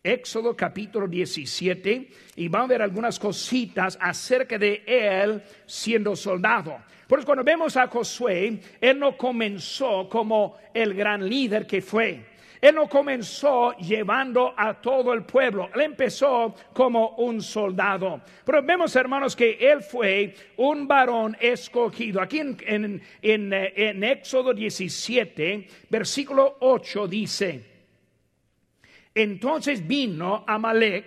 Éxodo 0.00 0.54
capítulo 0.54 1.08
17 1.08 2.08
y 2.36 2.46
van 2.46 2.62
a 2.62 2.66
ver 2.68 2.82
algunas 2.82 3.18
cositas 3.18 3.98
acerca 4.00 4.58
de 4.58 4.84
él 4.86 5.42
siendo 5.66 6.14
soldado. 6.14 6.76
Por 7.08 7.18
eso 7.18 7.26
cuando 7.26 7.42
vemos 7.42 7.76
a 7.76 7.88
Josué, 7.88 8.60
él 8.80 8.98
no 9.00 9.16
comenzó 9.16 10.08
como 10.08 10.56
el 10.72 10.94
gran 10.94 11.28
líder 11.28 11.66
que 11.66 11.82
fue. 11.82 12.31
Él 12.62 12.76
no 12.76 12.88
comenzó 12.88 13.72
llevando 13.72 14.54
a 14.56 14.80
todo 14.80 15.12
el 15.12 15.24
pueblo, 15.24 15.68
él 15.74 15.80
empezó 15.80 16.54
como 16.72 17.16
un 17.16 17.42
soldado. 17.42 18.20
Pero 18.44 18.62
vemos, 18.62 18.94
hermanos, 18.94 19.34
que 19.34 19.58
él 19.60 19.82
fue 19.82 20.32
un 20.58 20.86
varón 20.86 21.36
escogido. 21.40 22.20
Aquí 22.20 22.38
en, 22.38 23.02
en, 23.20 24.04
Éxodo 24.04 24.54
17, 24.54 25.66
versículo 25.90 26.58
8 26.60 27.08
dice, 27.08 27.64
entonces 29.12 29.84
vino 29.84 30.44
Amalek 30.46 31.04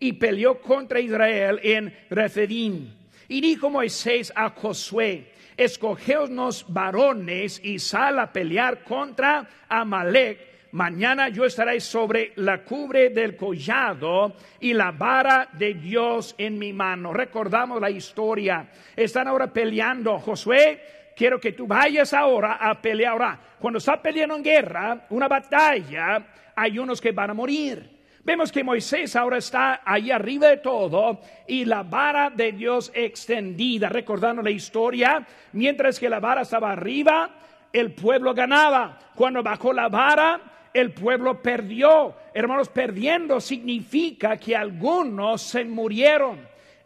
y 0.00 0.14
peleó 0.14 0.62
contra 0.62 0.98
Israel 0.98 1.60
en 1.62 1.94
Refidim. 2.08 2.90
Y 3.28 3.42
dijo 3.42 3.68
Moisés 3.68 4.32
a 4.34 4.48
Josué, 4.48 5.30
escogeos 5.58 6.64
varones 6.68 7.60
y 7.62 7.78
sal 7.80 8.18
a 8.18 8.32
pelear 8.32 8.82
contra 8.82 9.46
Amalek 9.68 10.55
Mañana 10.72 11.28
yo 11.28 11.44
estaré 11.44 11.80
sobre 11.80 12.32
la 12.36 12.62
cubre 12.62 13.10
del 13.10 13.36
collado 13.36 14.34
y 14.60 14.74
la 14.74 14.90
vara 14.90 15.48
de 15.52 15.74
Dios 15.74 16.34
en 16.36 16.58
mi 16.58 16.72
mano. 16.72 17.12
Recordamos 17.12 17.80
la 17.80 17.88
historia. 17.88 18.68
Están 18.94 19.28
ahora 19.28 19.52
peleando. 19.52 20.18
Josué, 20.18 21.12
quiero 21.16 21.40
que 21.40 21.52
tú 21.52 21.66
vayas 21.66 22.12
ahora 22.12 22.54
a 22.54 22.80
pelear. 22.80 23.12
Ahora, 23.12 23.40
cuando 23.58 23.78
está 23.78 24.02
peleando 24.02 24.36
en 24.36 24.42
guerra, 24.42 25.06
una 25.10 25.28
batalla, 25.28 26.26
hay 26.54 26.78
unos 26.78 27.00
que 27.00 27.12
van 27.12 27.30
a 27.30 27.34
morir. 27.34 27.96
Vemos 28.24 28.50
que 28.50 28.64
Moisés 28.64 29.14
ahora 29.14 29.38
está 29.38 29.82
ahí 29.84 30.10
arriba 30.10 30.48
de 30.48 30.56
todo 30.56 31.20
y 31.46 31.64
la 31.64 31.84
vara 31.84 32.28
de 32.28 32.50
Dios 32.50 32.90
extendida, 32.92 33.88
recordando 33.88 34.42
la 34.42 34.50
historia, 34.50 35.24
mientras 35.52 36.00
que 36.00 36.10
la 36.10 36.18
vara 36.18 36.42
estaba 36.42 36.72
arriba, 36.72 37.30
el 37.72 37.92
pueblo 37.92 38.34
ganaba. 38.34 38.98
Cuando 39.14 39.44
bajó 39.44 39.72
la 39.72 39.88
vara, 39.88 40.40
el 40.80 40.92
pueblo 40.92 41.42
perdió. 41.42 42.14
Hermanos, 42.34 42.68
perdiendo 42.68 43.40
significa 43.40 44.36
que 44.36 44.54
algunos 44.54 45.42
se 45.42 45.64
murieron. 45.64 46.38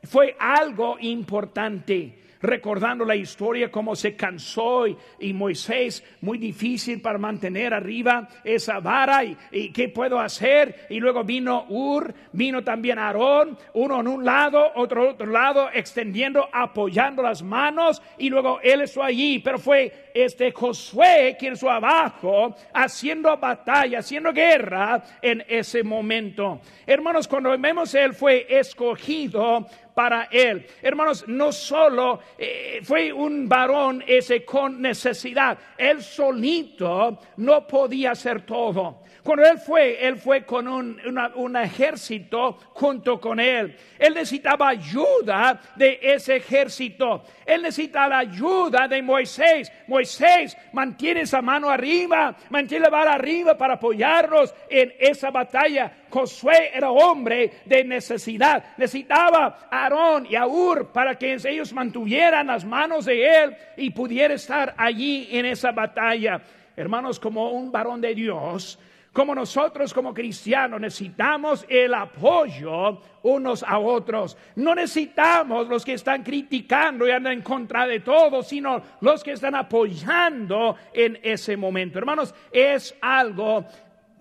Fue 0.04 0.36
algo 0.38 0.96
importante 1.00 2.20
recordando 2.40 3.04
la 3.04 3.16
historia, 3.16 3.70
cómo 3.70 3.94
se 3.94 4.16
cansó 4.16 4.86
y, 4.86 5.32
Moisés, 5.32 6.04
muy 6.20 6.38
difícil 6.38 7.00
para 7.00 7.18
mantener 7.18 7.74
arriba 7.74 8.28
esa 8.44 8.80
vara 8.80 9.24
y, 9.24 9.36
qué 9.72 9.88
puedo 9.88 10.18
hacer. 10.18 10.86
Y 10.90 11.00
luego 11.00 11.24
vino 11.24 11.66
Ur, 11.68 12.12
vino 12.32 12.62
también 12.64 12.98
Aarón, 12.98 13.58
uno 13.74 14.00
en 14.00 14.08
un 14.08 14.24
lado, 14.24 14.72
otro 14.74 15.04
en 15.04 15.10
otro 15.10 15.26
lado, 15.26 15.68
extendiendo, 15.72 16.48
apoyando 16.52 17.22
las 17.22 17.42
manos 17.42 18.02
y 18.18 18.28
luego 18.28 18.60
él 18.62 18.82
estuvo 18.82 19.04
allí, 19.04 19.38
pero 19.38 19.58
fue 19.58 20.10
este 20.14 20.52
Josué 20.52 21.36
quien 21.38 21.54
estuvo 21.54 21.70
abajo 21.70 22.54
haciendo 22.72 23.36
batalla, 23.36 24.00
haciendo 24.00 24.32
guerra 24.32 25.02
en 25.22 25.44
ese 25.48 25.82
momento. 25.82 26.60
Hermanos, 26.86 27.28
cuando 27.28 27.56
vemos 27.58 27.94
él 27.94 28.14
fue 28.14 28.46
escogido 28.48 29.66
para 30.00 30.28
él. 30.30 30.66
Hermanos, 30.80 31.28
no 31.28 31.52
solo 31.52 32.20
eh, 32.38 32.80
fue 32.82 33.12
un 33.12 33.46
varón 33.46 34.02
ese 34.06 34.46
con 34.46 34.80
necesidad, 34.80 35.58
él 35.76 36.02
solito 36.02 37.18
no 37.36 37.66
podía 37.66 38.12
hacer 38.12 38.46
todo. 38.46 39.02
Cuando 39.22 39.44
él 39.44 39.58
fue, 39.58 40.06
él 40.06 40.16
fue 40.16 40.46
con 40.46 40.66
un, 40.66 41.56
ejército 41.56 42.58
junto 42.72 43.20
con 43.20 43.38
él. 43.38 43.76
Él 43.98 44.14
necesitaba 44.14 44.68
ayuda 44.70 45.60
de 45.76 45.98
ese 46.00 46.36
ejército. 46.36 47.22
Él 47.44 47.60
necesitaba 47.60 48.08
la 48.08 48.18
ayuda 48.20 48.88
de 48.88 49.02
Moisés. 49.02 49.70
Moisés, 49.86 50.56
mantiene 50.72 51.22
esa 51.22 51.42
mano 51.42 51.68
arriba, 51.68 52.34
mantiene 52.48 52.84
la 52.84 52.90
vara 52.90 53.12
arriba 53.12 53.58
para 53.58 53.74
apoyarnos 53.74 54.54
en 54.70 54.94
esa 54.98 55.30
batalla. 55.30 55.92
Josué 56.10 56.70
era 56.74 56.90
hombre 56.90 57.52
de 57.64 57.84
necesidad. 57.84 58.64
Necesitaba 58.76 59.68
a 59.70 59.84
Aarón 59.84 60.26
y 60.28 60.36
a 60.36 60.46
Ur 60.46 60.88
para 60.92 61.16
que 61.16 61.34
ellos 61.34 61.72
mantuvieran 61.72 62.48
las 62.48 62.64
manos 62.64 63.04
de 63.04 63.42
él 63.42 63.56
y 63.76 63.90
pudiera 63.90 64.34
estar 64.34 64.74
allí 64.76 65.28
en 65.30 65.46
esa 65.46 65.72
batalla. 65.72 66.42
Hermanos, 66.76 67.20
como 67.20 67.50
un 67.50 67.70
varón 67.70 68.00
de 68.00 68.14
Dios, 68.14 68.78
como 69.12 69.34
nosotros 69.34 69.92
como 69.92 70.14
cristianos 70.14 70.80
necesitamos 70.80 71.66
el 71.68 71.94
apoyo 71.94 73.00
unos 73.22 73.64
a 73.64 73.78
otros. 73.78 74.36
No 74.54 74.74
necesitamos 74.74 75.68
los 75.68 75.84
que 75.84 75.94
están 75.94 76.22
criticando 76.22 77.08
y 77.08 77.10
andan 77.10 77.32
en 77.32 77.42
contra 77.42 77.86
de 77.86 78.00
todo, 78.00 78.42
sino 78.42 78.80
los 79.00 79.24
que 79.24 79.32
están 79.32 79.56
apoyando 79.56 80.76
en 80.92 81.18
ese 81.22 81.56
momento. 81.56 81.98
Hermanos, 81.98 82.34
es 82.52 82.94
algo 83.00 83.64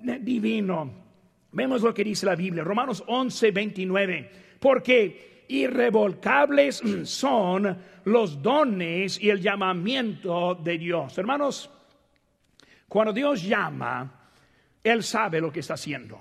divino. 0.01 0.98
Vemos 1.51 1.81
lo 1.81 1.93
que 1.93 2.03
dice 2.03 2.25
la 2.25 2.35
Biblia, 2.35 2.63
Romanos 2.63 3.03
11, 3.07 3.51
29. 3.51 4.31
Porque 4.59 5.45
irrevocables 5.47 6.81
son 7.03 7.77
los 8.05 8.41
dones 8.41 9.19
y 9.21 9.29
el 9.29 9.41
llamamiento 9.41 10.55
de 10.55 10.77
Dios. 10.77 11.17
Hermanos, 11.17 11.69
cuando 12.87 13.13
Dios 13.13 13.43
llama, 13.43 14.19
él 14.83 15.03
sabe 15.03 15.41
lo 15.41 15.51
que 15.51 15.59
está 15.59 15.73
haciendo. 15.75 16.19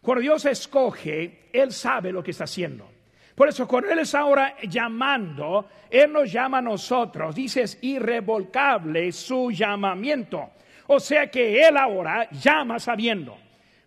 Cuando 0.00 0.22
Dios 0.22 0.44
escoge, 0.46 1.50
Él 1.52 1.72
sabe 1.72 2.12
lo 2.12 2.22
que 2.22 2.30
está 2.30 2.44
haciendo. 2.44 2.90
Por 3.34 3.48
eso 3.48 3.66
cuando 3.66 3.90
Él 3.90 4.00
está 4.00 4.20
ahora 4.20 4.56
llamando, 4.62 5.68
Él 5.90 6.12
nos 6.12 6.30
llama 6.32 6.58
a 6.58 6.62
nosotros. 6.62 7.34
Dice, 7.34 7.62
es 7.62 7.78
irrevocable 7.82 9.12
su 9.12 9.50
llamamiento. 9.50 10.50
O 10.86 10.98
sea 10.98 11.30
que 11.30 11.66
Él 11.66 11.76
ahora 11.76 12.28
llama 12.30 12.78
sabiendo. 12.78 13.36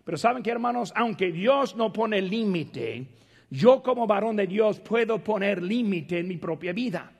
Pero 0.04 0.18
saben 0.18 0.42
que 0.42 0.50
hermanos, 0.50 0.92
aunque 0.94 1.32
Dios 1.32 1.76
no 1.76 1.92
pone 1.92 2.20
límite, 2.20 3.06
yo 3.50 3.82
como 3.82 4.06
varón 4.06 4.36
de 4.36 4.46
Dios 4.46 4.80
puedo 4.80 5.18
poner 5.22 5.62
límite 5.62 6.18
en 6.18 6.28
mi 6.28 6.36
propia 6.36 6.72
vida. 6.72 7.10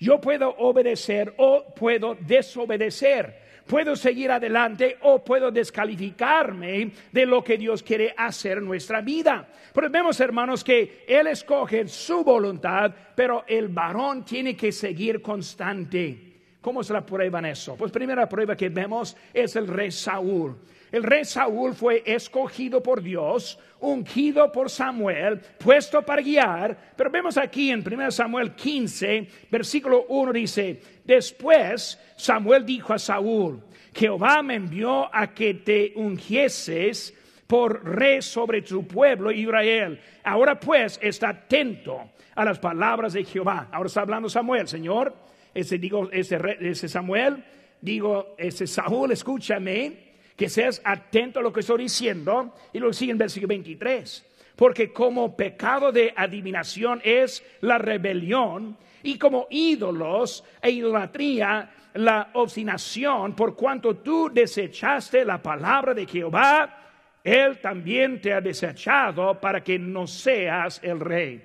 Yo 0.00 0.20
puedo 0.20 0.50
obedecer 0.58 1.34
o 1.38 1.64
puedo 1.74 2.16
desobedecer. 2.16 3.42
Puedo 3.66 3.94
seguir 3.94 4.30
adelante 4.32 4.98
o 5.02 5.22
puedo 5.22 5.52
descalificarme 5.52 6.90
de 7.12 7.26
lo 7.26 7.44
que 7.44 7.56
Dios 7.56 7.82
quiere 7.82 8.12
hacer 8.16 8.58
en 8.58 8.64
nuestra 8.64 9.00
vida. 9.00 9.48
Pero 9.72 9.88
vemos, 9.88 10.18
hermanos, 10.18 10.64
que 10.64 11.04
Él 11.06 11.28
escoge 11.28 11.86
su 11.86 12.24
voluntad, 12.24 12.92
pero 13.14 13.44
el 13.46 13.68
varón 13.68 14.24
tiene 14.24 14.56
que 14.56 14.72
seguir 14.72 15.22
constante. 15.22 16.32
¿Cómo 16.60 16.82
se 16.82 16.92
la 16.92 17.06
prueba 17.06 17.38
en 17.38 17.46
eso? 17.46 17.76
Pues 17.76 17.92
primera 17.92 18.28
prueba 18.28 18.56
que 18.56 18.68
vemos 18.68 19.16
es 19.32 19.54
el 19.56 19.68
rey 19.68 19.92
Saúl. 19.92 20.56
El 20.92 21.02
rey 21.02 21.24
Saúl 21.24 21.74
fue 21.74 22.02
escogido 22.04 22.82
por 22.82 23.02
Dios, 23.02 23.58
ungido 23.80 24.52
por 24.52 24.68
Samuel, 24.68 25.40
puesto 25.58 26.02
para 26.02 26.20
guiar. 26.20 26.76
Pero 26.94 27.10
vemos 27.10 27.38
aquí 27.38 27.70
en 27.70 27.82
1 27.84 28.10
Samuel 28.10 28.54
15, 28.54 29.26
versículo 29.50 30.04
1 30.08 30.34
dice, 30.34 30.82
después 31.02 31.98
Samuel 32.16 32.66
dijo 32.66 32.92
a 32.92 32.98
Saúl, 32.98 33.62
Jehová 33.94 34.42
me 34.42 34.56
envió 34.56 35.08
a 35.14 35.32
que 35.32 35.54
te 35.54 35.94
ungieses 35.96 37.14
por 37.46 37.82
rey 37.84 38.20
sobre 38.20 38.60
tu 38.60 38.86
pueblo 38.86 39.32
Israel. 39.32 39.98
Ahora 40.22 40.60
pues 40.60 40.98
está 41.02 41.30
atento 41.30 42.10
a 42.34 42.44
las 42.44 42.58
palabras 42.58 43.14
de 43.14 43.24
Jehová. 43.24 43.68
Ahora 43.72 43.86
está 43.86 44.02
hablando 44.02 44.28
Samuel, 44.28 44.68
Señor, 44.68 45.14
ese 45.54 45.78
digo, 45.78 46.10
ese, 46.12 46.88
Samuel, 46.88 47.44
digo, 47.80 48.34
ese 48.36 48.66
Saúl, 48.66 49.12
escúchame 49.12 50.11
que 50.42 50.48
seas 50.48 50.82
atento 50.84 51.38
a 51.38 51.42
lo 51.42 51.52
que 51.52 51.60
estoy 51.60 51.84
diciendo. 51.84 52.52
Y 52.72 52.80
lo 52.80 52.92
sigue 52.92 53.12
en 53.12 53.18
versículo 53.18 53.46
23. 53.46 54.26
Porque 54.56 54.92
como 54.92 55.36
pecado 55.36 55.92
de 55.92 56.12
adivinación 56.16 57.00
es 57.04 57.44
la 57.60 57.78
rebelión, 57.78 58.76
y 59.04 59.18
como 59.18 59.46
ídolos 59.50 60.42
e 60.60 60.72
idolatría 60.72 61.70
la 61.94 62.30
obstinación, 62.32 63.36
por 63.36 63.54
cuanto 63.54 63.98
tú 63.98 64.30
desechaste 64.34 65.24
la 65.24 65.40
palabra 65.40 65.94
de 65.94 66.06
Jehová, 66.08 66.88
Él 67.22 67.60
también 67.60 68.20
te 68.20 68.32
ha 68.32 68.40
desechado 68.40 69.40
para 69.40 69.62
que 69.62 69.78
no 69.78 70.08
seas 70.08 70.80
el 70.82 70.98
rey. 70.98 71.40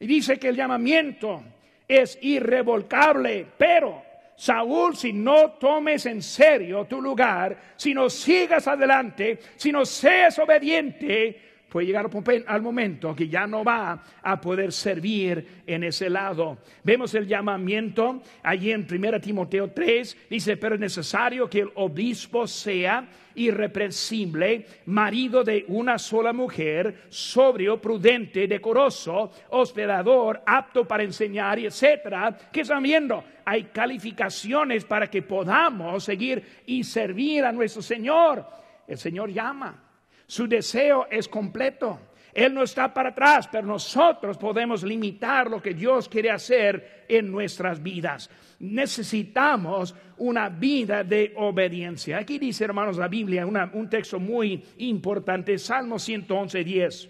Y 0.00 0.08
dice 0.08 0.40
que 0.40 0.48
el 0.48 0.56
llamamiento 0.56 1.44
es 1.86 2.18
irrevocable, 2.20 3.46
pero 3.56 4.07
Saúl, 4.38 4.94
si 4.94 5.12
no 5.12 5.50
tomes 5.58 6.06
en 6.06 6.22
serio 6.22 6.84
tu 6.84 7.02
lugar, 7.02 7.74
si 7.74 7.92
no 7.92 8.08
sigas 8.08 8.68
adelante, 8.68 9.40
si 9.56 9.72
no 9.72 9.84
seas 9.84 10.38
obediente, 10.38 11.47
puede 11.68 11.86
llegar 11.86 12.08
al 12.46 12.62
momento 12.62 13.14
que 13.14 13.28
ya 13.28 13.46
no 13.46 13.62
va 13.62 14.02
a 14.22 14.40
poder 14.40 14.72
servir 14.72 15.62
en 15.66 15.84
ese 15.84 16.08
lado. 16.08 16.58
Vemos 16.82 17.14
el 17.14 17.26
llamamiento 17.26 18.22
allí 18.42 18.72
en 18.72 18.86
1 18.90 19.20
Timoteo 19.20 19.70
3, 19.70 20.16
dice, 20.30 20.56
pero 20.56 20.74
es 20.74 20.80
necesario 20.80 21.48
que 21.48 21.60
el 21.60 21.70
obispo 21.74 22.46
sea 22.46 23.06
irreprensible, 23.34 24.66
marido 24.86 25.44
de 25.44 25.64
una 25.68 25.98
sola 25.98 26.32
mujer, 26.32 27.04
sobrio, 27.08 27.80
prudente, 27.80 28.48
decoroso, 28.48 29.30
hospedador, 29.50 30.42
apto 30.44 30.86
para 30.86 31.04
enseñar, 31.04 31.58
etcétera. 31.58 32.36
¿Qué 32.52 32.62
están 32.62 32.82
viendo? 32.82 33.22
Hay 33.44 33.64
calificaciones 33.64 34.84
para 34.84 35.08
que 35.08 35.22
podamos 35.22 36.04
seguir 36.04 36.62
y 36.66 36.82
servir 36.82 37.44
a 37.44 37.52
nuestro 37.52 37.80
Señor. 37.80 38.44
El 38.86 38.98
Señor 38.98 39.30
llama. 39.30 39.87
Su 40.28 40.46
deseo 40.46 41.08
es 41.10 41.26
completo. 41.26 41.98
Él 42.34 42.52
no 42.52 42.62
está 42.62 42.92
para 42.92 43.08
atrás, 43.08 43.48
pero 43.50 43.66
nosotros 43.66 44.36
podemos 44.36 44.84
limitar 44.84 45.50
lo 45.50 45.60
que 45.60 45.72
Dios 45.72 46.08
quiere 46.08 46.30
hacer 46.30 47.06
en 47.08 47.32
nuestras 47.32 47.82
vidas. 47.82 48.30
Necesitamos 48.60 49.94
una 50.18 50.50
vida 50.50 51.02
de 51.02 51.32
obediencia. 51.36 52.18
Aquí 52.18 52.38
dice, 52.38 52.64
hermanos, 52.64 52.98
la 52.98 53.08
Biblia, 53.08 53.46
un 53.46 53.88
texto 53.88 54.20
muy 54.20 54.62
importante, 54.76 55.58
Salmo 55.58 55.98
111, 55.98 56.62
10. 56.62 57.08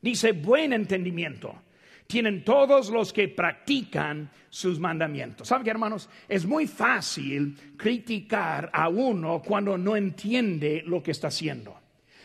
Dice, 0.00 0.32
buen 0.32 0.72
entendimiento 0.72 1.64
tienen 2.06 2.44
todos 2.44 2.90
los 2.90 3.12
que 3.12 3.28
practican 3.28 4.30
sus 4.50 4.78
mandamientos. 4.78 5.48
¿Saben 5.48 5.64
qué, 5.64 5.70
hermanos? 5.70 6.08
Es 6.28 6.46
muy 6.46 6.66
fácil 6.66 7.56
criticar 7.76 8.70
a 8.72 8.88
uno 8.88 9.42
cuando 9.44 9.76
no 9.76 9.96
entiende 9.96 10.82
lo 10.86 11.02
que 11.02 11.10
está 11.10 11.28
haciendo. 11.28 11.83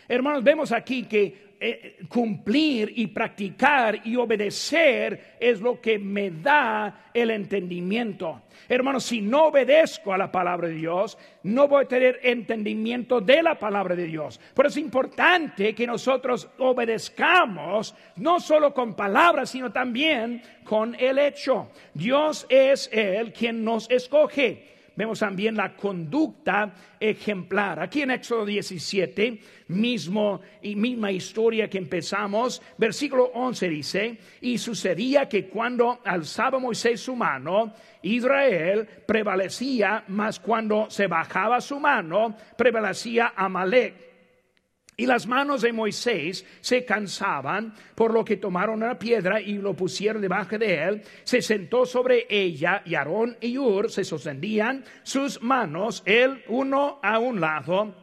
Hermanos, 0.10 0.44
vemos 0.44 0.72
aquí 0.72 1.04
que 1.04 1.50
eh, 1.62 1.98
cumplir 2.08 2.94
y 2.96 3.08
practicar 3.08 4.08
y 4.08 4.16
obedecer 4.16 5.36
es 5.40 5.62
lo 5.62 5.80
que 5.80 6.00
me 6.00 6.32
da 6.32 7.12
el 7.14 7.30
entendimiento. 7.30 8.42
Hermanos, 8.68 9.04
si 9.04 9.22
no 9.22 9.48
obedezco 9.48 10.12
a 10.12 10.18
la 10.18 10.32
palabra 10.32 10.68
de 10.68 10.74
Dios, 10.74 11.18
no 11.44 11.68
voy 11.68 11.84
a 11.84 11.88
tener 11.88 12.22
entendimiento 12.24 13.22
de 13.22 13.44
la 13.44 13.60
palabra 13.60 13.96
de 13.96 14.06
Dios. 14.06 14.40
Por 14.56 14.66
eso 14.66 14.80
es 14.80 14.86
importante 14.86 15.76
que 15.76 15.86
nosotros 15.86 16.50
obedezcamos, 16.58 17.94
no 18.16 18.40
solo 18.40 18.74
con 18.74 18.96
palabras, 18.96 19.52
sino 19.52 19.72
también 19.72 20.42
con 20.64 20.96
el 20.96 21.20
hecho. 21.20 21.70
Dios 21.94 22.48
es 22.50 22.90
el 22.92 23.32
quien 23.32 23.64
nos 23.64 23.88
escoge 23.92 24.79
vemos 25.00 25.20
también 25.20 25.56
la 25.56 25.78
conducta 25.78 26.74
ejemplar. 27.00 27.80
Aquí 27.80 28.02
en 28.02 28.12
Éxodo 28.12 28.46
17, 28.46 29.40
mismo 29.70 30.42
y 30.62 30.76
misma 30.76 31.10
historia 31.10 31.70
que 31.70 31.78
empezamos, 31.78 32.62
versículo 32.78 33.32
11 33.34 33.70
dice, 33.70 34.18
y 34.42 34.58
sucedía 34.58 35.30
que 35.30 35.48
cuando 35.48 36.02
alzaba 36.04 36.60
Moisés 36.60 37.00
su 37.00 37.16
mano, 37.16 37.74
Israel 38.02 38.86
prevalecía, 39.06 40.04
mas 40.10 40.38
cuando 40.38 40.90
se 40.90 41.08
bajaba 41.08 41.62
su 41.62 41.80
mano, 41.80 42.36
prevalecía 42.58 43.32
Amalek. 43.38 44.09
Y 45.00 45.06
las 45.06 45.28
manos 45.28 45.62
de 45.62 45.72
Moisés 45.72 46.46
se 46.60 46.84
cansaban, 46.84 47.74
por 47.96 48.14
lo 48.14 48.26
que 48.26 48.36
tomaron 48.36 48.84
una 48.84 49.00
piedra 49.00 49.40
y 49.40 49.54
lo 49.54 49.74
pusieron 49.74 50.22
debajo 50.22 50.58
de 50.58 50.84
él. 50.84 51.02
Se 51.24 51.42
sentó 51.42 51.86
sobre 51.86 52.28
ella 52.30 52.82
y 52.84 52.96
Aarón 52.96 53.38
y 53.40 53.58
Ur 53.58 53.90
se 53.90 54.04
sostenían 54.04 54.84
sus 55.04 55.42
manos, 55.42 56.04
él 56.06 56.44
uno 56.50 57.00
a 57.02 57.18
un 57.18 57.40
lado 57.40 57.96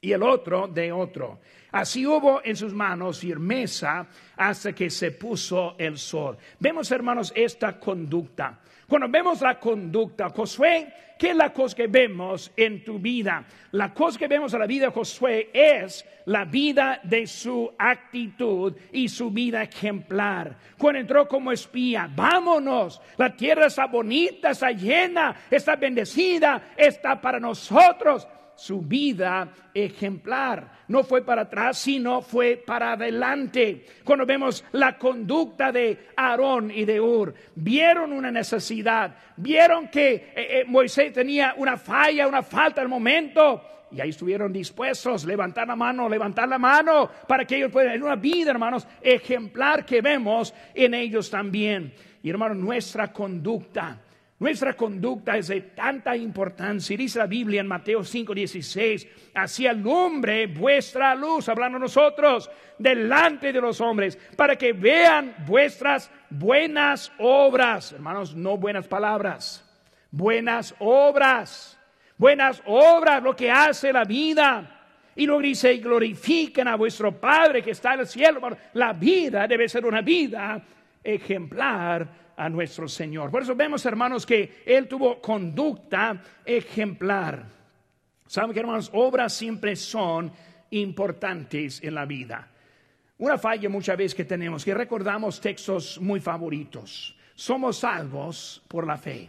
y 0.00 0.10
el 0.10 0.24
otro 0.24 0.66
de 0.66 0.90
otro. 0.90 1.38
Así 1.70 2.04
hubo 2.04 2.40
en 2.42 2.56
sus 2.56 2.74
manos 2.74 3.20
firmeza 3.20 4.08
hasta 4.36 4.72
que 4.72 4.90
se 4.90 5.12
puso 5.12 5.76
el 5.78 5.96
sol. 5.96 6.36
Vemos, 6.58 6.90
hermanos, 6.90 7.32
esta 7.36 7.78
conducta. 7.78 8.58
Cuando 8.90 9.08
vemos 9.08 9.40
la 9.40 9.56
conducta, 9.56 10.30
Josué, 10.30 10.92
¿qué 11.16 11.30
es 11.30 11.36
la 11.36 11.52
cosa 11.52 11.76
que 11.76 11.86
vemos 11.86 12.50
en 12.56 12.82
tu 12.82 12.98
vida? 12.98 13.44
La 13.70 13.94
cosa 13.94 14.18
que 14.18 14.26
vemos 14.26 14.52
en 14.52 14.58
la 14.58 14.66
vida 14.66 14.86
de 14.86 14.92
Josué 14.92 15.48
es 15.54 16.04
la 16.24 16.44
vida 16.44 16.98
de 17.04 17.24
su 17.28 17.72
actitud 17.78 18.74
y 18.90 19.08
su 19.08 19.30
vida 19.30 19.62
ejemplar. 19.62 20.56
Cuando 20.76 20.98
entró 20.98 21.28
como 21.28 21.52
espía, 21.52 22.10
vámonos, 22.12 23.00
la 23.16 23.36
tierra 23.36 23.66
está 23.66 23.86
bonita, 23.86 24.50
está 24.50 24.72
llena, 24.72 25.36
está 25.48 25.76
bendecida, 25.76 26.72
está 26.76 27.20
para 27.20 27.38
nosotros 27.38 28.26
su 28.60 28.82
vida 28.82 29.48
ejemplar. 29.72 30.84
No 30.88 31.02
fue 31.02 31.22
para 31.22 31.42
atrás, 31.42 31.78
sino 31.78 32.20
fue 32.20 32.56
para 32.58 32.92
adelante. 32.92 33.86
Cuando 34.04 34.26
vemos 34.26 34.62
la 34.72 34.98
conducta 34.98 35.72
de 35.72 36.08
Aarón 36.14 36.70
y 36.70 36.84
de 36.84 37.00
Ur, 37.00 37.34
vieron 37.54 38.12
una 38.12 38.30
necesidad, 38.30 39.16
vieron 39.36 39.88
que 39.88 40.12
eh, 40.12 40.32
eh, 40.36 40.64
Moisés 40.66 41.10
tenía 41.12 41.54
una 41.56 41.78
falla, 41.78 42.28
una 42.28 42.42
falta 42.42 42.82
al 42.82 42.88
momento. 42.88 43.62
Y 43.92 44.00
ahí 44.00 44.10
estuvieron 44.10 44.52
dispuestos, 44.52 45.24
levantar 45.24 45.66
la 45.66 45.74
mano, 45.74 46.06
levantar 46.06 46.46
la 46.46 46.58
mano, 46.58 47.10
para 47.26 47.46
que 47.46 47.56
ellos 47.56 47.72
puedan, 47.72 47.94
en 47.94 48.02
una 48.02 48.16
vida, 48.16 48.50
hermanos, 48.50 48.86
ejemplar 49.00 49.86
que 49.86 50.02
vemos 50.02 50.54
en 50.74 50.92
ellos 50.92 51.30
también. 51.30 51.94
Y 52.22 52.28
hermanos, 52.28 52.58
nuestra 52.58 53.10
conducta 53.10 53.98
nuestra 54.40 54.72
conducta 54.74 55.36
es 55.36 55.48
de 55.48 55.60
tanta 55.60 56.16
importancia. 56.16 56.96
Dice 56.96 57.18
la 57.18 57.26
Biblia 57.26 57.60
en 57.60 57.68
Mateo 57.68 58.00
5:16, 58.02 59.06
así 59.34 59.66
alumbre 59.66 60.46
vuestra 60.48 61.14
luz, 61.14 61.48
hablando 61.48 61.78
nosotros, 61.78 62.50
delante 62.78 63.52
de 63.52 63.60
los 63.60 63.80
hombres, 63.80 64.18
para 64.36 64.56
que 64.56 64.72
vean 64.72 65.34
vuestras 65.46 66.10
buenas 66.30 67.12
obras. 67.18 67.92
Hermanos, 67.92 68.34
no 68.34 68.56
buenas 68.56 68.88
palabras, 68.88 69.64
buenas 70.10 70.74
obras. 70.80 71.76
Buenas 72.20 72.62
obras, 72.66 73.22
lo 73.22 73.34
que 73.34 73.50
hace 73.50 73.90
la 73.94 74.04
vida. 74.04 74.82
Y 75.16 75.24
luego 75.24 75.40
dice, 75.40 75.78
glorifiquen 75.78 76.68
a 76.68 76.76
vuestro 76.76 77.18
Padre 77.18 77.62
que 77.62 77.70
está 77.70 77.94
en 77.94 78.00
el 78.00 78.06
cielo. 78.06 78.42
La 78.74 78.92
vida 78.92 79.46
debe 79.48 79.70
ser 79.70 79.86
una 79.86 80.02
vida 80.02 80.62
ejemplar 81.02 82.06
a 82.40 82.48
nuestro 82.48 82.88
Señor. 82.88 83.30
Por 83.30 83.42
eso 83.42 83.54
vemos, 83.54 83.84
hermanos, 83.84 84.24
que 84.24 84.62
Él 84.64 84.88
tuvo 84.88 85.20
conducta 85.20 86.22
ejemplar. 86.42 87.44
Saben 88.26 88.54
que, 88.54 88.60
hermanos, 88.60 88.90
obras 88.94 89.34
siempre 89.34 89.76
son 89.76 90.32
importantes 90.70 91.82
en 91.84 91.94
la 91.94 92.06
vida. 92.06 92.48
Una 93.18 93.36
falla 93.36 93.68
muchas 93.68 93.98
veces 93.98 94.14
que 94.14 94.24
tenemos, 94.24 94.64
que 94.64 94.72
recordamos 94.72 95.38
textos 95.38 96.00
muy 96.00 96.18
favoritos. 96.18 97.14
Somos 97.34 97.80
salvos 97.80 98.62
por 98.68 98.86
la 98.86 98.96
fe. 98.96 99.28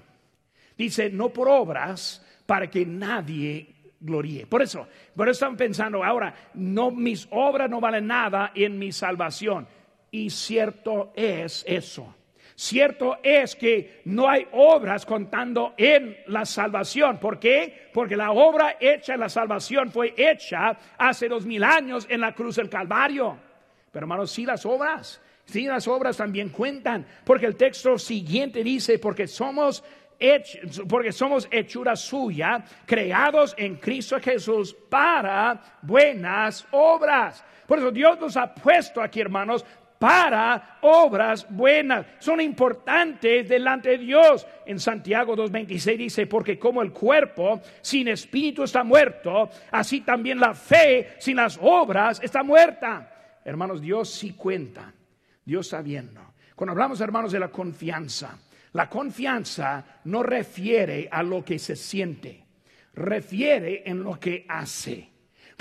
Dice, 0.78 1.10
no 1.10 1.34
por 1.34 1.50
obras, 1.50 2.26
para 2.46 2.70
que 2.70 2.86
nadie 2.86 3.76
gloríe. 4.00 4.48
Por 4.48 4.62
eso, 4.62 4.88
por 5.14 5.28
eso 5.28 5.46
están 5.46 5.58
pensando 5.58 6.02
ahora, 6.02 6.34
no 6.54 6.92
mis 6.92 7.28
obras 7.32 7.70
no 7.70 7.82
valen 7.82 8.08
nada 8.08 8.54
en 8.56 8.80
mi 8.80 8.94
salvación. 8.94 9.68
Y 10.12 10.30
cierto 10.30 11.12
es 11.14 11.66
eso. 11.68 12.16
Cierto 12.62 13.18
es 13.24 13.56
que 13.56 14.02
no 14.06 14.30
hay 14.30 14.46
obras 14.52 15.04
contando 15.04 15.74
en 15.78 16.16
la 16.28 16.46
salvación. 16.46 17.18
¿Por 17.18 17.40
qué? 17.40 17.90
Porque 17.92 18.16
la 18.16 18.34
obra 18.34 18.78
hecha 18.80 19.16
en 19.16 19.22
la 19.22 19.30
salvación 19.30 19.90
fue 19.90 20.14
hecha 20.16 20.78
hace 20.96 21.28
dos 21.28 21.44
mil 21.44 21.64
años 21.64 22.06
en 22.08 22.22
la 22.22 22.36
cruz 22.36 22.58
del 22.58 22.70
Calvario. 22.70 23.36
Pero 23.92 24.04
hermanos, 24.04 24.32
sí 24.32 24.46
las 24.46 24.64
obras, 24.64 25.20
sí 25.44 25.64
las 25.66 25.88
obras 25.88 26.18
también 26.18 26.50
cuentan. 26.50 27.04
Porque 27.26 27.48
el 27.48 27.56
texto 27.56 27.98
siguiente 27.98 28.64
dice, 28.64 29.00
porque 29.00 29.26
somos 29.26 29.84
porque 30.88 31.12
somos 31.12 31.48
hechura 31.50 31.96
suya, 31.96 32.64
creados 32.86 33.56
en 33.58 33.78
Cristo 33.78 34.20
Jesús 34.22 34.76
para 34.88 35.80
buenas 35.82 36.68
obras. 36.70 37.44
Por 37.66 37.80
eso 37.80 37.90
Dios 37.90 38.20
nos 38.20 38.38
ha 38.38 38.54
puesto 38.54 39.02
aquí, 39.02 39.20
hermanos, 39.20 39.66
para 40.02 40.80
obras 40.82 41.46
buenas. 41.48 42.08
Son 42.18 42.42
importantes 42.42 43.48
delante 43.48 43.90
de 43.90 43.98
Dios. 44.00 44.48
En 44.66 44.80
Santiago 44.80 45.38
2.26 45.38 45.98
dice, 45.98 46.26
porque 46.26 46.58
como 46.58 46.82
el 46.82 46.92
cuerpo 46.92 47.62
sin 47.82 48.08
espíritu 48.08 48.64
está 48.64 48.84
muerto, 48.84 49.52
así 49.70 50.02
también 50.02 50.40
la 50.40 50.56
fe 50.56 51.10
sin 51.20 51.36
las 51.36 51.60
obras 51.62 52.20
está 52.24 52.42
muerta. 52.42 53.40
Hermanos, 53.46 53.80
Dios 53.80 54.10
sí 54.10 54.34
cuenta. 54.34 54.92
Dios 55.46 55.68
sabiendo. 55.68 56.34
Cuando 56.56 56.72
hablamos, 56.72 57.00
hermanos, 57.00 57.32
de 57.32 57.40
la 57.40 57.50
confianza, 57.50 58.40
la 58.74 58.90
confianza 58.90 59.86
no 60.06 60.24
refiere 60.24 61.10
a 61.12 61.22
lo 61.22 61.46
que 61.46 61.60
se 61.60 61.76
siente, 61.76 62.44
refiere 62.96 63.84
en 63.86 64.02
lo 64.02 64.20
que 64.20 64.48
hace 64.50 65.11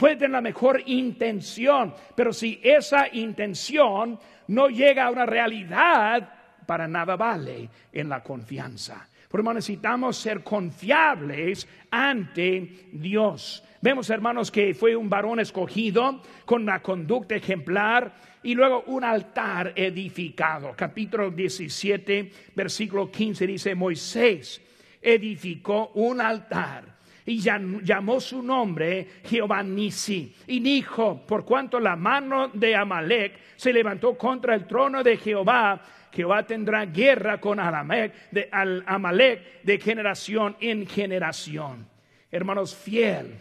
puede 0.01 0.17
tener 0.17 0.31
la 0.31 0.41
mejor 0.41 0.83
intención, 0.87 1.93
pero 2.15 2.33
si 2.33 2.59
esa 2.65 3.07
intención 3.13 4.19
no 4.49 4.69
llega 4.69 5.05
a 5.05 5.11
una 5.11 5.27
realidad, 5.27 6.33
para 6.65 6.89
nada 6.89 7.17
vale 7.17 7.69
en 7.93 8.09
la 8.09 8.23
confianza. 8.23 9.07
Por 9.29 9.45
necesitamos 9.45 10.17
ser 10.17 10.43
confiables 10.43 11.69
ante 11.91 12.89
Dios. 12.93 13.63
Vemos, 13.83 14.09
hermanos, 14.09 14.51
que 14.51 14.73
fue 14.73 14.97
un 14.97 15.11
varón 15.11 15.39
escogido 15.39 16.23
con 16.47 16.63
una 16.63 16.81
conducta 16.81 17.35
ejemplar 17.35 18.13
y 18.43 18.55
luego 18.55 18.85
un 18.87 19.05
altar 19.05 19.75
edificado. 19.77 20.73
Capítulo 20.75 21.31
17, 21.31 22.33
versículo 22.55 23.11
15 23.11 23.47
dice, 23.47 23.75
Moisés 23.75 24.63
edificó 25.03 25.89
un 25.95 26.23
altar 26.23 27.00
y 27.31 27.39
llamó 27.39 28.19
su 28.19 28.43
nombre 28.43 29.07
Jehová 29.25 29.63
Nisi. 29.63 30.35
Y 30.49 30.59
dijo, 30.59 31.25
por 31.25 31.45
cuanto 31.45 31.79
la 31.79 31.95
mano 31.95 32.49
de 32.49 32.75
Amalek 32.75 33.39
se 33.55 33.73
levantó 33.73 34.19
contra 34.19 34.57
el 34.57 34.67
trono 34.67 35.05
de 35.05 35.17
Jehová, 35.17 35.81
Jehová 36.13 36.45
tendrá 36.45 36.85
guerra 36.87 37.41
con 37.41 37.61
Amalek 37.61 38.31
de, 38.33 38.49
Amalek 38.51 39.63
de 39.63 39.79
generación 39.79 40.57
en 40.59 40.89
generación. 40.89 41.87
Hermanos, 42.33 42.75
fiel 42.75 43.39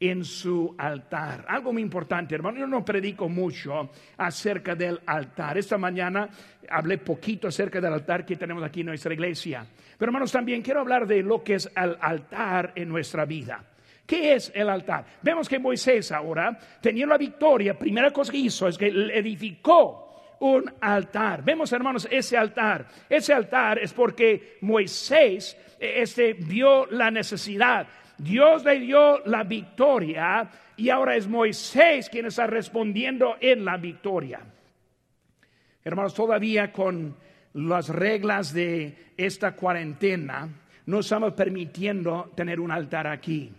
en 0.00 0.24
su 0.24 0.74
altar. 0.78 1.44
Algo 1.46 1.74
muy 1.74 1.82
importante, 1.82 2.34
hermano, 2.34 2.58
yo 2.58 2.66
no 2.66 2.82
predico 2.82 3.28
mucho 3.28 3.90
acerca 4.16 4.74
del 4.74 4.98
altar. 5.04 5.58
Esta 5.58 5.76
mañana 5.76 6.28
hablé 6.70 6.96
poquito 6.98 7.48
acerca 7.48 7.82
del 7.82 7.92
altar 7.92 8.24
que 8.24 8.36
tenemos 8.36 8.64
aquí 8.64 8.80
en 8.80 8.86
nuestra 8.86 9.12
iglesia. 9.12 9.66
Pero 9.98 10.08
hermanos, 10.08 10.32
también 10.32 10.62
quiero 10.62 10.80
hablar 10.80 11.06
de 11.06 11.22
lo 11.22 11.44
que 11.44 11.56
es 11.56 11.70
el 11.76 11.96
altar 12.00 12.72
en 12.74 12.88
nuestra 12.88 13.26
vida. 13.26 13.62
¿Qué 14.06 14.32
es 14.32 14.50
el 14.54 14.70
altar? 14.70 15.04
Vemos 15.22 15.48
que 15.48 15.58
Moisés 15.58 16.10
ahora, 16.10 16.58
teniendo 16.80 17.12
la 17.12 17.18
victoria, 17.18 17.78
primera 17.78 18.10
cosa 18.10 18.32
que 18.32 18.38
hizo 18.38 18.66
es 18.66 18.78
que 18.78 18.88
edificó 18.88 20.36
un 20.40 20.64
altar. 20.80 21.44
Vemos, 21.44 21.70
hermanos, 21.72 22.08
ese 22.10 22.36
altar. 22.36 22.86
Ese 23.08 23.34
altar 23.34 23.78
es 23.78 23.92
porque 23.92 24.56
Moisés 24.62 25.56
este, 25.78 26.32
vio 26.32 26.86
la 26.86 27.10
necesidad 27.10 27.86
Dios 28.22 28.64
le 28.64 28.78
dio 28.80 29.24
la 29.24 29.44
victoria 29.44 30.50
y 30.76 30.90
ahora 30.90 31.16
es 31.16 31.26
Moisés 31.26 32.10
quien 32.10 32.26
está 32.26 32.46
respondiendo 32.46 33.36
en 33.40 33.64
la 33.64 33.78
victoria. 33.78 34.40
Hermanos, 35.82 36.12
todavía 36.12 36.70
con 36.70 37.16
las 37.54 37.88
reglas 37.88 38.52
de 38.52 39.12
esta 39.16 39.56
cuarentena, 39.56 40.48
no 40.84 41.00
estamos 41.00 41.32
permitiendo 41.32 42.30
tener 42.36 42.60
un 42.60 42.70
altar 42.70 43.06
aquí. 43.06 43.54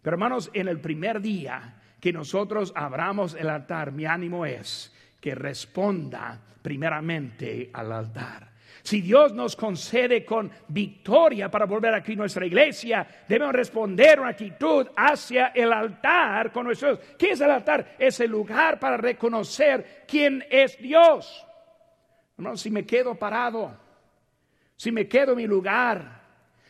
Pero 0.00 0.14
hermanos, 0.14 0.48
en 0.54 0.68
el 0.68 0.78
primer 0.78 1.20
día 1.20 1.82
que 1.98 2.12
nosotros 2.12 2.72
abramos 2.76 3.34
el 3.34 3.50
altar, 3.50 3.90
mi 3.90 4.04
ánimo 4.04 4.46
es 4.46 4.94
que 5.20 5.34
responda 5.34 6.40
primeramente 6.62 7.70
al 7.72 7.90
altar. 7.90 8.53
Si 8.82 9.00
Dios 9.00 9.32
nos 9.32 9.56
concede 9.56 10.24
con 10.24 10.50
victoria 10.68 11.50
para 11.50 11.66
volver 11.66 11.94
aquí 11.94 12.16
nuestra 12.16 12.44
iglesia, 12.44 13.06
debemos 13.28 13.54
responder 13.54 14.20
una 14.20 14.30
actitud 14.30 14.86
hacia 14.96 15.48
el 15.48 15.72
altar 15.72 16.52
con 16.52 16.66
nuestros. 16.66 16.98
¿Qué 17.18 17.30
es 17.30 17.40
el 17.40 17.50
altar? 17.50 17.96
Es 17.98 18.20
el 18.20 18.30
lugar 18.30 18.78
para 18.78 18.96
reconocer 18.96 20.04
quién 20.06 20.44
es 20.50 20.78
Dios. 20.78 21.46
Hermano, 22.36 22.56
si 22.56 22.70
me 22.70 22.84
quedo 22.84 23.14
parado, 23.14 23.76
si 24.76 24.92
me 24.92 25.08
quedo 25.08 25.32
en 25.32 25.38
mi 25.38 25.46
lugar, 25.46 26.22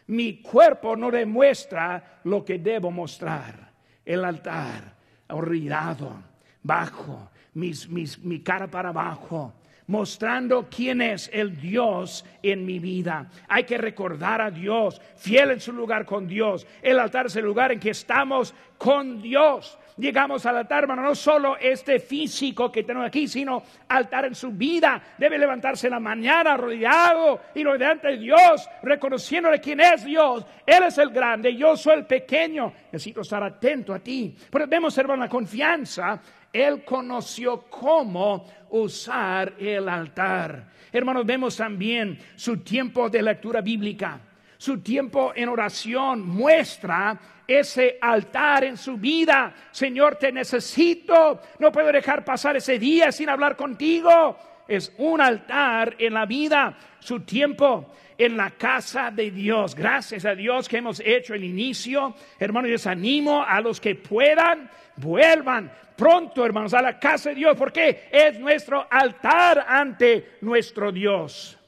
mi 0.07 0.43
cuerpo 0.43 0.97
no 0.97 1.11
demuestra 1.11 2.21
lo 2.25 2.45
que 2.45 2.59
debo 2.59 2.91
mostrar. 2.91 3.73
El 4.05 4.25
altar, 4.25 4.95
olvidado, 5.31 6.23
bajo, 6.63 7.31
mi 7.55 8.41
cara 8.41 8.69
para 8.69 8.91
abajo 8.91 9.55
mostrando 9.87 10.69
quién 10.71 11.01
es 11.03 11.31
el 11.33 11.61
Dios 11.61 12.25
en 12.43 12.65
mi 12.65 12.79
vida. 12.79 13.29
Hay 13.49 13.65
que 13.65 13.79
recordar 13.79 14.41
a 14.41 14.51
Dios, 14.51 15.01
fiel 15.17 15.51
en 15.53 15.61
su 15.61 15.73
lugar 15.73 16.05
con 16.05 16.27
Dios. 16.27 16.67
El 16.83 16.99
altar 16.99 17.27
es 17.27 17.37
el 17.37 17.45
lugar 17.45 17.73
en 17.73 17.81
que 17.81 17.91
estamos 17.91 18.55
con 18.79 19.21
Dios. 19.21 19.79
Llegamos 19.97 20.45
al 20.45 20.57
altar, 20.57 20.83
hermano, 20.83 21.03
no 21.03 21.15
solo 21.15 21.57
este 21.57 22.01
físico 22.01 22.73
que 22.73 22.83
tenemos 22.83 23.07
aquí, 23.07 23.29
sino 23.29 23.63
altar 23.89 24.25
en 24.25 24.35
su 24.35 24.51
vida. 24.51 25.01
Debe 25.17 25.39
levantarse 25.39 25.87
en 25.87 25.93
la 25.93 26.01
mañana 26.01 26.57
rodeado 26.57 27.41
y 27.55 27.63
rodeante 27.63 28.09
de 28.09 28.17
Dios, 28.19 28.69
reconociéndole 28.83 29.61
quién 29.61 29.81
es 29.81 30.05
Dios. 30.05 30.45
Él 30.67 30.83
es 30.89 30.99
el 30.99 31.11
grande, 31.11 31.55
yo 31.55 31.77
soy 31.77 31.99
el 31.99 32.07
pequeño. 32.07 32.73
Necesito 32.91 33.21
estar 33.21 33.43
atento 33.45 33.95
a 33.95 34.01
ti. 34.01 34.35
Pero 34.51 34.67
debemos, 34.67 34.99
hermano, 34.99 35.23
la 35.23 35.29
confianza 35.29 36.21
él 36.55 36.85
conoció 36.85 37.63
cómo 37.69 38.47
usar 38.71 39.55
el 39.59 39.89
altar. 39.89 40.71
Hermanos, 40.93 41.27
vemos 41.27 41.57
también 41.57 42.17
su 42.37 42.59
tiempo 42.59 43.11
de 43.11 43.23
lectura 43.23 43.61
bíblica. 43.61 44.21
Su 44.57 44.79
tiempo 44.79 45.33
en 45.35 45.49
oración 45.49 46.25
muestra 46.25 47.19
ese 47.47 47.99
altar 48.01 48.63
en 48.63 48.77
su 48.77 48.97
vida. 48.97 49.53
Señor, 49.73 50.15
te 50.15 50.31
necesito. 50.31 51.41
No 51.59 51.73
puedo 51.73 51.91
dejar 51.91 52.25
pasar 52.25 52.57
ese 52.57 52.79
día 52.79 53.11
sin 53.11 53.29
hablar 53.29 53.57
contigo. 53.57 54.39
Es 54.67 54.93
un 54.99 55.21
altar 55.21 55.97
en 55.99 56.15
la 56.15 56.27
vida. 56.27 56.77
Su 57.01 57.21
tiempo 57.21 57.93
en 58.17 58.37
la 58.37 58.51
casa 58.51 59.11
de 59.11 59.31
Dios. 59.31 59.75
Gracias 59.75 60.25
a 60.25 60.35
Dios 60.35 60.69
que 60.69 60.79
hemos 60.79 61.01
hecho 61.01 61.35
el 61.35 61.45
inicio. 61.45 62.15
Hermanos, 62.39 62.71
les 62.71 62.87
animo 62.87 63.43
a 63.43 63.61
los 63.61 63.81
que 63.81 63.95
puedan, 63.95 64.71
vuelvan 64.97 65.71
pronto, 65.97 66.45
hermanos, 66.45 66.75
a 66.75 66.83
la 66.83 66.99
casa 66.99 67.31
de 67.31 67.37
Dios, 67.37 67.57
porque 67.57 68.09
es 68.11 68.39
nuestro 68.39 68.87
altar 68.91 69.65
ante 69.69 70.37
nuestro 70.41 70.93
Dios. 70.93 71.59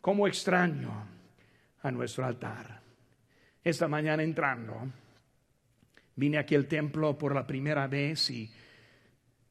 Como 0.00 0.26
extraño 0.26 1.08
a 1.82 1.90
nuestro 1.90 2.24
altar. 2.24 2.80
Esta 3.62 3.88
mañana 3.88 4.22
entrando, 4.22 4.74
vine 6.14 6.38
aquí 6.38 6.54
al 6.54 6.66
templo 6.66 7.18
por 7.18 7.34
la 7.34 7.46
primera 7.46 7.88
vez 7.88 8.30
y 8.30 8.48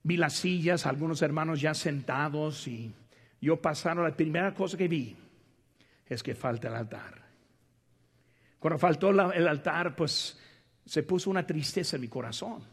vi 0.05 0.17
las 0.17 0.33
sillas, 0.33 0.85
algunos 0.85 1.23
hermanos 1.23 1.59
ya 1.59 1.73
sentados 1.73 2.67
y 2.67 2.93
yo 3.41 3.59
pasaron, 3.59 4.03
la 4.03 4.15
primera 4.15 4.53
cosa 4.53 4.77
que 4.77 4.87
vi 4.87 5.15
es 6.05 6.21
que 6.21 6.35
falta 6.35 6.67
el 6.67 6.75
altar. 6.75 7.25
Cuando 8.59 8.77
faltó 8.77 9.09
el 9.09 9.47
altar, 9.47 9.95
pues 9.95 10.39
se 10.85 11.01
puso 11.01 11.31
una 11.31 11.45
tristeza 11.45 11.95
en 11.97 12.03
mi 12.03 12.07
corazón 12.07 12.63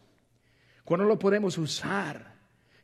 cuando 0.85 1.07
lo 1.07 1.19
podemos 1.19 1.57
usar. 1.57 2.35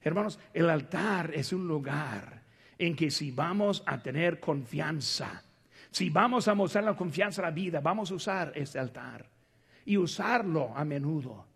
Hermanos, 0.01 0.39
el 0.55 0.71
altar 0.71 1.31
es 1.35 1.53
un 1.53 1.69
lugar 1.69 2.43
en 2.79 2.97
que 2.97 3.11
si 3.11 3.31
vamos 3.31 3.83
a 3.85 4.03
tener 4.03 4.41
confianza, 4.41 5.43
si 5.91 6.09
vamos 6.09 6.49
a 6.49 6.55
mostrar 6.55 6.85
la 6.85 6.97
confianza 6.97 7.43
a 7.43 7.47
la 7.47 7.51
vida, 7.51 7.81
vamos 7.81 8.11
a 8.11 8.15
usar 8.15 8.53
este 8.55 8.79
altar 8.79 9.29
y 9.85 9.99
usarlo 9.99 10.73
a 10.75 10.87
menudo. 10.87 11.48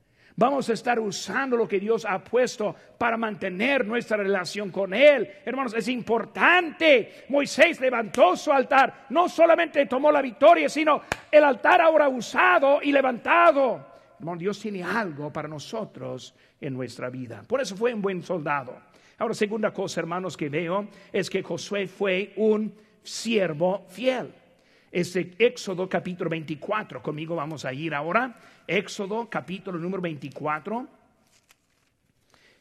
Vamos 0.42 0.68
a 0.68 0.72
estar 0.72 0.98
usando 0.98 1.56
lo 1.56 1.68
que 1.68 1.78
Dios 1.78 2.04
ha 2.04 2.18
puesto 2.18 2.74
para 2.98 3.16
mantener 3.16 3.86
nuestra 3.86 4.16
relación 4.16 4.72
con 4.72 4.92
Él. 4.92 5.34
Hermanos, 5.44 5.72
es 5.72 5.86
importante. 5.86 7.26
Moisés 7.28 7.80
levantó 7.80 8.36
su 8.36 8.50
altar. 8.50 9.06
No 9.10 9.28
solamente 9.28 9.86
tomó 9.86 10.10
la 10.10 10.20
victoria, 10.20 10.68
sino 10.68 11.00
el 11.30 11.44
altar 11.44 11.80
ahora 11.80 12.08
usado 12.08 12.80
y 12.82 12.90
levantado. 12.90 13.86
Hermanos, 14.18 14.40
Dios 14.40 14.58
tiene 14.58 14.82
algo 14.82 15.32
para 15.32 15.46
nosotros 15.46 16.34
en 16.60 16.74
nuestra 16.74 17.08
vida. 17.08 17.44
Por 17.46 17.60
eso 17.60 17.76
fue 17.76 17.94
un 17.94 18.02
buen 18.02 18.20
soldado. 18.20 18.76
Ahora, 19.18 19.34
segunda 19.34 19.72
cosa, 19.72 20.00
hermanos, 20.00 20.36
que 20.36 20.48
veo 20.48 20.88
es 21.12 21.30
que 21.30 21.44
Josué 21.44 21.86
fue 21.86 22.32
un 22.34 22.74
siervo 23.04 23.86
fiel. 23.88 24.34
Este 24.92 25.32
Éxodo 25.38 25.88
capítulo 25.88 26.28
24, 26.28 27.02
conmigo 27.02 27.34
vamos 27.34 27.64
a 27.64 27.72
ir 27.72 27.94
ahora. 27.94 28.38
Éxodo 28.66 29.26
capítulo 29.30 29.78
número 29.78 30.02
24. 30.02 30.86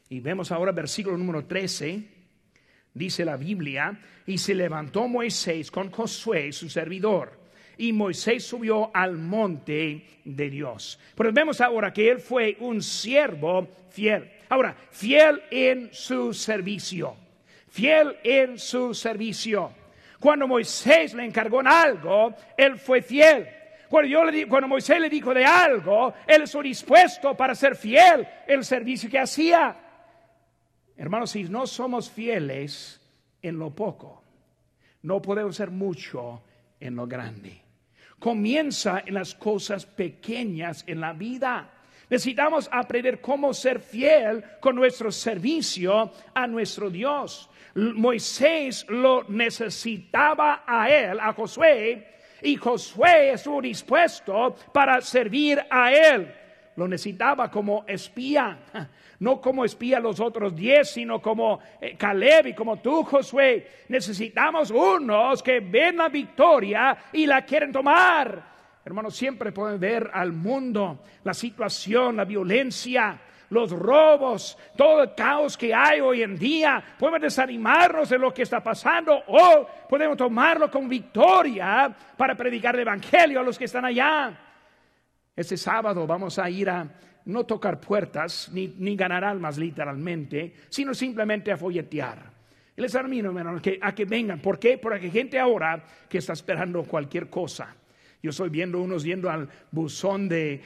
Y 0.08 0.20
vemos 0.20 0.50
ahora 0.50 0.72
versículo 0.72 1.18
número 1.18 1.44
13. 1.44 2.02
Dice 2.94 3.26
la 3.26 3.36
Biblia, 3.36 4.00
y 4.26 4.38
se 4.38 4.54
levantó 4.54 5.08
Moisés 5.08 5.70
con 5.70 5.90
Josué, 5.90 6.52
su 6.52 6.70
servidor, 6.70 7.38
y 7.76 7.92
Moisés 7.92 8.44
subió 8.44 8.90
al 8.94 9.18
monte 9.18 10.20
de 10.24 10.50
Dios. 10.50 10.98
Pero 11.14 11.32
vemos 11.34 11.60
ahora 11.60 11.92
que 11.92 12.10
él 12.10 12.18
fue 12.18 12.56
un 12.60 12.82
siervo 12.82 13.68
fiel. 13.90 14.30
Ahora, 14.48 14.74
fiel 14.90 15.42
en 15.50 15.90
su 15.92 16.32
servicio. 16.32 17.14
Fiel 17.68 18.16
en 18.24 18.58
su 18.58 18.94
servicio. 18.94 19.81
Cuando 20.22 20.46
Moisés 20.46 21.14
le 21.14 21.24
encargó 21.24 21.62
en 21.62 21.66
algo, 21.66 22.32
él 22.56 22.78
fue 22.78 23.02
fiel. 23.02 23.48
Cuando, 23.88 24.08
yo 24.08 24.24
le, 24.24 24.46
cuando 24.46 24.68
Moisés 24.68 25.00
le 25.00 25.10
dijo 25.10 25.34
de 25.34 25.44
algo, 25.44 26.14
él 26.28 26.42
estuvo 26.42 26.62
dispuesto 26.62 27.36
para 27.36 27.56
ser 27.56 27.74
fiel 27.74 28.24
el 28.46 28.64
servicio 28.64 29.10
que 29.10 29.18
hacía. 29.18 29.76
Hermanos, 30.96 31.32
si 31.32 31.42
no 31.42 31.66
somos 31.66 32.08
fieles 32.08 33.00
en 33.42 33.58
lo 33.58 33.74
poco, 33.74 34.22
no 35.02 35.20
podemos 35.20 35.56
ser 35.56 35.72
mucho 35.72 36.44
en 36.78 36.94
lo 36.94 37.08
grande. 37.08 37.60
Comienza 38.20 39.02
en 39.04 39.14
las 39.14 39.34
cosas 39.34 39.86
pequeñas 39.86 40.84
en 40.86 41.00
la 41.00 41.14
vida. 41.14 41.68
Necesitamos 42.12 42.68
aprender 42.70 43.22
cómo 43.22 43.54
ser 43.54 43.80
fiel 43.80 44.44
con 44.60 44.76
nuestro 44.76 45.10
servicio 45.10 46.12
a 46.34 46.46
nuestro 46.46 46.90
Dios. 46.90 47.48
Moisés 47.74 48.84
lo 48.90 49.24
necesitaba 49.30 50.62
a 50.66 50.90
él, 50.90 51.18
a 51.18 51.32
Josué, 51.32 52.06
y 52.42 52.56
Josué 52.56 53.30
estuvo 53.32 53.62
dispuesto 53.62 54.54
para 54.74 55.00
servir 55.00 55.64
a 55.70 55.90
él. 55.90 56.30
Lo 56.76 56.86
necesitaba 56.86 57.50
como 57.50 57.86
espía, 57.88 58.58
no 59.20 59.40
como 59.40 59.64
espía 59.64 59.98
los 59.98 60.20
otros 60.20 60.54
diez, 60.54 60.90
sino 60.90 61.18
como 61.22 61.60
eh, 61.80 61.96
Caleb 61.96 62.48
y 62.48 62.54
como 62.54 62.76
tú, 62.76 63.04
Josué. 63.04 63.84
Necesitamos 63.88 64.70
unos 64.70 65.42
que 65.42 65.60
ven 65.60 65.96
la 65.96 66.10
victoria 66.10 66.94
y 67.10 67.24
la 67.24 67.42
quieren 67.46 67.72
tomar. 67.72 68.51
Hermanos, 68.84 69.16
siempre 69.16 69.52
pueden 69.52 69.78
ver 69.78 70.10
al 70.12 70.32
mundo, 70.32 71.04
la 71.22 71.34
situación, 71.34 72.16
la 72.16 72.24
violencia, 72.24 73.20
los 73.50 73.70
robos, 73.70 74.58
todo 74.76 75.04
el 75.04 75.14
caos 75.14 75.56
que 75.56 75.72
hay 75.72 76.00
hoy 76.00 76.22
en 76.22 76.36
día. 76.36 76.82
Podemos 76.98 77.20
desanimarnos 77.20 78.08
de 78.08 78.18
lo 78.18 78.34
que 78.34 78.42
está 78.42 78.60
pasando 78.60 79.22
o 79.28 79.68
podemos 79.88 80.16
tomarlo 80.16 80.68
con 80.68 80.88
victoria 80.88 81.94
para 82.16 82.34
predicar 82.34 82.74
el 82.74 82.80
Evangelio 82.80 83.38
a 83.38 83.44
los 83.44 83.56
que 83.56 83.66
están 83.66 83.84
allá. 83.84 84.36
Este 85.36 85.56
sábado 85.56 86.04
vamos 86.04 86.40
a 86.40 86.50
ir 86.50 86.68
a 86.68 86.88
no 87.26 87.44
tocar 87.44 87.78
puertas 87.78 88.50
ni, 88.52 88.96
ganar 88.96 89.22
almas 89.22 89.58
literalmente, 89.58 90.54
sino 90.70 90.92
simplemente 90.92 91.52
a 91.52 91.56
folletear. 91.56 92.32
Les 92.74 92.94
animo, 92.96 93.60
que, 93.60 93.78
a 93.80 93.94
que 93.94 94.06
vengan. 94.06 94.40
¿Por 94.40 94.58
qué? 94.58 94.76
Porque 94.76 95.04
hay 95.04 95.10
gente 95.12 95.38
ahora 95.38 95.84
que 96.08 96.18
está 96.18 96.32
esperando 96.32 96.82
cualquier 96.82 97.30
cosa 97.30 97.76
yo 98.22 98.30
estoy 98.30 98.50
viendo 98.50 98.80
unos 98.80 99.02
yendo 99.02 99.28
al 99.28 99.48
buzón 99.70 100.28
de, 100.28 100.60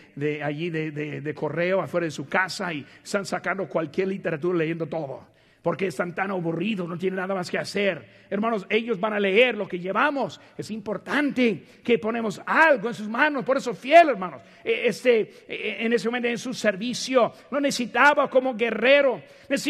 allí 0.44 0.70
de, 0.70 0.90
de, 0.92 1.34
correo 1.34 1.80
afuera 1.80 2.04
de 2.04 2.10
su 2.10 2.28
casa 2.28 2.72
y 2.72 2.84
están 3.02 3.24
sacando 3.24 3.68
cualquier 3.68 4.08
literatura 4.08 4.58
leyendo 4.58 4.86
todo 4.86 5.35
porque 5.66 5.88
están 5.88 6.14
tan 6.14 6.30
aburridos, 6.30 6.88
no 6.88 6.96
tienen 6.96 7.16
nada 7.16 7.34
más 7.34 7.50
que 7.50 7.58
hacer. 7.58 8.06
Hermanos, 8.30 8.64
ellos 8.70 9.00
van 9.00 9.14
a 9.14 9.18
leer 9.18 9.56
lo 9.56 9.66
que 9.66 9.80
llevamos. 9.80 10.40
Es 10.56 10.70
importante 10.70 11.60
que 11.82 11.98
ponemos 11.98 12.40
algo 12.46 12.86
en 12.86 12.94
sus 12.94 13.08
manos. 13.08 13.44
Por 13.44 13.56
eso, 13.56 13.74
fiel, 13.74 14.10
hermanos, 14.10 14.42
e, 14.62 14.86
este, 14.86 15.44
e, 15.48 15.84
en 15.84 15.92
ese 15.92 16.06
momento 16.06 16.28
en 16.28 16.38
su 16.38 16.54
servicio, 16.54 17.32
lo 17.50 17.58
necesitaba 17.60 18.30
como 18.30 18.54
guerrero, 18.54 19.20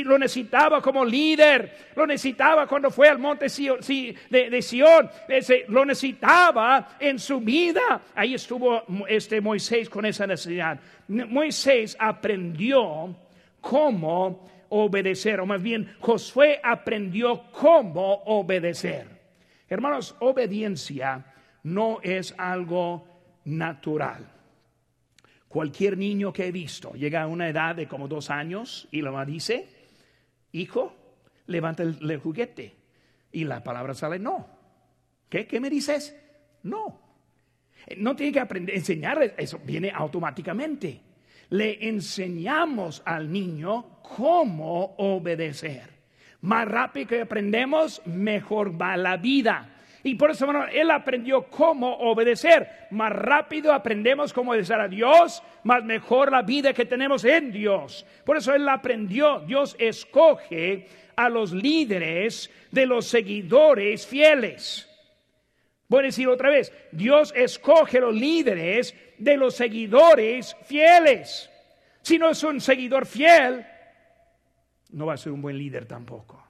lo 0.04 0.18
necesitaba 0.18 0.82
como 0.82 1.02
líder, 1.02 1.74
lo 1.96 2.06
necesitaba 2.06 2.66
cuando 2.66 2.90
fue 2.90 3.08
al 3.08 3.18
monte 3.18 3.46
de 3.46 4.62
Sion, 4.62 5.10
lo 5.68 5.84
necesitaba 5.86 6.88
en 7.00 7.18
su 7.18 7.40
vida. 7.40 8.02
Ahí 8.14 8.34
estuvo 8.34 8.82
este 9.08 9.40
Moisés 9.40 9.88
con 9.88 10.04
esa 10.04 10.26
necesidad. 10.26 10.78
Moisés 11.08 11.96
aprendió 11.98 13.16
cómo 13.62 14.55
obedecer, 14.70 15.40
o 15.40 15.46
más 15.46 15.62
bien 15.62 15.94
Josué 16.00 16.60
aprendió 16.62 17.50
cómo 17.52 18.22
obedecer. 18.24 19.06
Hermanos, 19.68 20.14
obediencia 20.20 21.34
no 21.64 22.00
es 22.02 22.34
algo 22.38 23.06
natural. 23.44 24.32
Cualquier 25.48 25.96
niño 25.96 26.32
que 26.32 26.46
he 26.46 26.52
visto 26.52 26.92
llega 26.92 27.22
a 27.22 27.26
una 27.26 27.48
edad 27.48 27.74
de 27.74 27.88
como 27.88 28.08
dos 28.08 28.30
años 28.30 28.88
y 28.90 29.00
lo 29.00 29.24
dice, 29.24 29.68
hijo, 30.52 30.94
levanta 31.46 31.82
el, 31.82 32.18
juguete. 32.18 32.74
Y 33.32 33.44
la 33.44 33.62
palabra 33.62 33.94
sale, 33.94 34.18
no. 34.18 34.46
¿Qué? 35.28 35.46
¿Qué 35.46 35.60
me 35.60 35.70
dices? 35.70 36.16
No. 36.62 37.00
No 37.96 38.16
tiene 38.16 38.32
que 38.32 38.40
aprender, 38.40 38.74
enseñarle, 38.74 39.34
eso 39.36 39.60
viene 39.64 39.90
automáticamente 39.94 41.05
le 41.50 41.88
enseñamos 41.88 43.02
al 43.04 43.30
niño 43.30 44.00
cómo 44.02 44.94
obedecer. 44.98 45.96
Más 46.42 46.68
rápido 46.68 47.08
que 47.08 47.20
aprendemos, 47.22 48.02
mejor 48.04 48.80
va 48.80 48.96
la 48.96 49.16
vida. 49.16 49.72
Y 50.02 50.14
por 50.14 50.30
eso, 50.30 50.46
bueno, 50.46 50.66
él 50.72 50.90
aprendió 50.92 51.44
cómo 51.44 51.92
obedecer. 51.96 52.86
Más 52.92 53.12
rápido 53.12 53.72
aprendemos 53.72 54.32
cómo 54.32 54.52
obedecer 54.52 54.80
a 54.80 54.86
Dios, 54.86 55.42
más 55.64 55.82
mejor 55.82 56.30
la 56.30 56.42
vida 56.42 56.72
que 56.72 56.84
tenemos 56.84 57.24
en 57.24 57.50
Dios. 57.50 58.06
Por 58.24 58.36
eso 58.36 58.54
él 58.54 58.68
aprendió. 58.68 59.40
Dios 59.40 59.74
escoge 59.80 60.86
a 61.16 61.28
los 61.28 61.52
líderes 61.52 62.50
de 62.70 62.86
los 62.86 63.06
seguidores 63.06 64.06
fieles. 64.06 64.88
Voy 65.88 66.00
a 66.00 66.06
decir 66.06 66.26
otra 66.28 66.50
vez, 66.50 66.72
Dios 66.90 67.32
escoge 67.36 68.00
los 68.00 68.14
líderes 68.14 68.94
de 69.18 69.36
los 69.36 69.54
seguidores 69.54 70.56
fieles. 70.64 71.48
Si 72.02 72.18
no 72.18 72.30
es 72.30 72.42
un 72.42 72.60
seguidor 72.60 73.06
fiel, 73.06 73.64
no 74.90 75.06
va 75.06 75.14
a 75.14 75.16
ser 75.16 75.32
un 75.32 75.42
buen 75.42 75.56
líder 75.56 75.86
tampoco. 75.86 76.42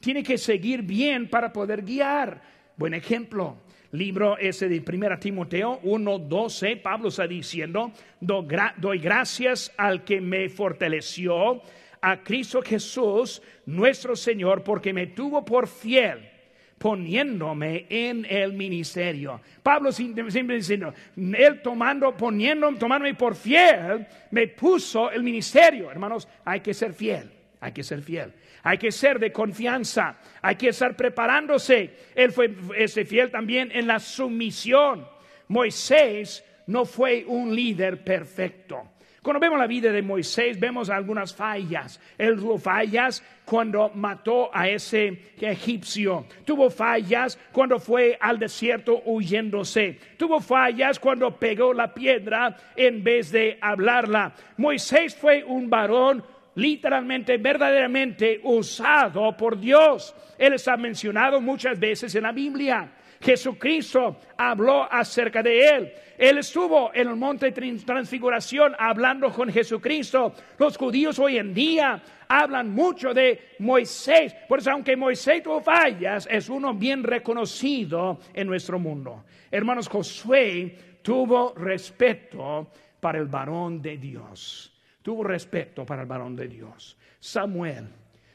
Tiene 0.00 0.22
que 0.22 0.38
seguir 0.38 0.82
bien 0.82 1.28
para 1.28 1.52
poder 1.52 1.82
guiar. 1.82 2.42
Buen 2.76 2.94
ejemplo, 2.94 3.58
libro 3.92 4.36
ese 4.38 4.68
de 4.68 4.80
1 4.80 5.18
Timoteo 5.20 5.80
1:12, 5.82 6.82
Pablo 6.82 7.08
está 7.08 7.28
diciendo, 7.28 7.92
doy 8.20 8.98
gracias 8.98 9.72
al 9.76 10.04
que 10.04 10.20
me 10.20 10.48
fortaleció, 10.48 11.62
a 12.00 12.22
Cristo 12.22 12.60
Jesús, 12.60 13.40
nuestro 13.66 14.16
Señor, 14.16 14.64
porque 14.64 14.92
me 14.92 15.06
tuvo 15.06 15.44
por 15.44 15.68
fiel 15.68 16.33
poniéndome 16.78 17.86
en 17.88 18.26
el 18.28 18.52
ministerio. 18.52 19.40
Pablo 19.62 19.92
siempre 19.92 20.56
diciendo, 20.56 20.92
él 21.16 21.62
tomando, 21.62 22.16
poniéndome, 22.16 22.78
tomándome 22.78 23.14
por 23.14 23.34
fiel, 23.34 24.06
me 24.30 24.48
puso 24.48 25.10
el 25.10 25.22
ministerio. 25.22 25.90
Hermanos, 25.90 26.28
hay 26.44 26.60
que 26.60 26.74
ser 26.74 26.92
fiel, 26.92 27.30
hay 27.60 27.72
que 27.72 27.82
ser 27.82 28.02
fiel. 28.02 28.32
Hay 28.66 28.78
que 28.78 28.90
ser 28.90 29.18
de 29.18 29.30
confianza, 29.30 30.16
hay 30.40 30.56
que 30.56 30.68
estar 30.68 30.96
preparándose. 30.96 31.90
Él 32.14 32.32
fue 32.32 32.48
fiel 32.88 33.30
también 33.30 33.70
en 33.70 33.86
la 33.86 33.98
sumisión. 34.00 35.06
Moisés 35.48 36.42
no 36.66 36.86
fue 36.86 37.26
un 37.26 37.54
líder 37.54 38.02
perfecto. 38.02 38.93
Cuando 39.24 39.40
vemos 39.40 39.58
la 39.58 39.66
vida 39.66 39.90
de 39.90 40.02
Moisés, 40.02 40.60
vemos 40.60 40.90
algunas 40.90 41.34
fallas. 41.34 41.98
Él 42.18 42.36
tuvo 42.36 42.58
fallas 42.58 43.24
cuando 43.46 43.88
mató 43.94 44.50
a 44.52 44.68
ese 44.68 45.32
egipcio. 45.40 46.26
Tuvo 46.44 46.68
fallas 46.68 47.38
cuando 47.50 47.78
fue 47.78 48.18
al 48.20 48.38
desierto 48.38 49.00
huyéndose. 49.06 49.98
Tuvo 50.18 50.40
fallas 50.40 50.98
cuando 50.98 51.38
pegó 51.38 51.72
la 51.72 51.94
piedra 51.94 52.54
en 52.76 53.02
vez 53.02 53.32
de 53.32 53.56
hablarla. 53.62 54.34
Moisés 54.58 55.16
fue 55.16 55.42
un 55.42 55.70
varón 55.70 56.22
literalmente, 56.56 57.38
verdaderamente 57.38 58.42
usado 58.42 59.34
por 59.38 59.58
Dios. 59.58 60.14
Él 60.36 60.52
está 60.52 60.76
mencionado 60.76 61.40
muchas 61.40 61.80
veces 61.80 62.14
en 62.14 62.24
la 62.24 62.32
Biblia. 62.32 62.92
Jesucristo 63.24 64.18
habló 64.36 64.86
acerca 64.92 65.42
de 65.42 65.68
él. 65.68 65.92
Él 66.18 66.38
estuvo 66.38 66.92
en 66.94 67.08
el 67.08 67.16
monte 67.16 67.52
transfiguración 67.52 68.76
hablando 68.78 69.32
con 69.32 69.50
Jesucristo. 69.50 70.34
Los 70.58 70.76
judíos 70.76 71.18
hoy 71.18 71.38
en 71.38 71.54
día 71.54 72.02
hablan 72.28 72.70
mucho 72.70 73.14
de 73.14 73.54
Moisés. 73.60 74.34
Por 74.46 74.58
eso, 74.58 74.70
aunque 74.70 74.94
Moisés 74.94 75.42
tuvo 75.42 75.60
fallas, 75.62 76.28
es 76.30 76.48
uno 76.50 76.74
bien 76.74 77.02
reconocido 77.02 78.20
en 78.34 78.46
nuestro 78.46 78.78
mundo. 78.78 79.24
Hermanos, 79.50 79.88
Josué 79.88 80.76
tuvo 81.02 81.54
respeto 81.54 82.70
para 83.00 83.18
el 83.18 83.26
varón 83.26 83.80
de 83.80 83.96
Dios. 83.96 84.70
Tuvo 85.02 85.24
respeto 85.24 85.84
para 85.86 86.02
el 86.02 86.08
varón 86.08 86.36
de 86.36 86.46
Dios. 86.46 86.96
Samuel 87.18 87.88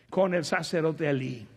con 0.09 0.33
el 0.33 0.43
sacerdote 0.43 1.07
Elí 1.07 1.47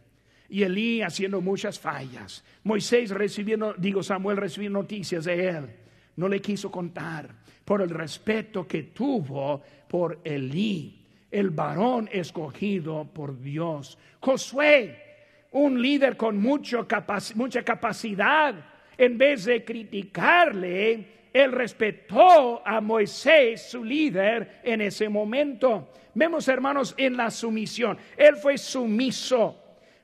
y 0.53 0.65
Elí 0.65 1.01
haciendo 1.01 1.41
muchas 1.41 1.81
fallas. 1.81 2.45
Moisés 2.65 3.09
recibiendo, 3.09 3.73
digo 3.73 4.03
Samuel 4.03 4.37
recibiendo 4.37 4.81
noticias 4.81 5.25
de 5.25 5.49
él. 5.49 5.71
No 6.17 6.29
le 6.29 6.43
quiso 6.43 6.71
contar 6.71 7.35
por 7.65 7.81
el 7.81 7.89
respeto 7.89 8.69
que 8.69 8.83
tuvo 8.83 9.63
por 9.89 10.21
Elí, 10.23 11.07
el 11.31 11.49
varón 11.49 12.07
escogido 12.13 13.09
por 13.15 13.41
Dios. 13.41 13.97
Josué, 14.21 14.99
un 15.53 15.81
líder 15.81 16.19
con 16.19 16.37
mucho 16.37 16.87
mucha 17.35 17.63
capacidad, 17.63 18.55
en 18.99 19.17
vez 19.17 19.47
de 19.47 19.65
criticarle, 19.65 21.07
él 21.33 21.51
respetó 21.51 22.61
a 22.67 22.79
Moisés, 22.83 23.71
su 23.71 23.83
líder, 23.83 24.61
en 24.63 24.83
ese 24.83 25.09
momento. 25.09 25.93
Vemos, 26.13 26.47
hermanos, 26.47 26.95
en 26.99 27.17
la 27.17 27.31
sumisión. 27.31 27.97
Él 28.19 28.37
fue 28.37 28.59
sumiso 28.59 29.62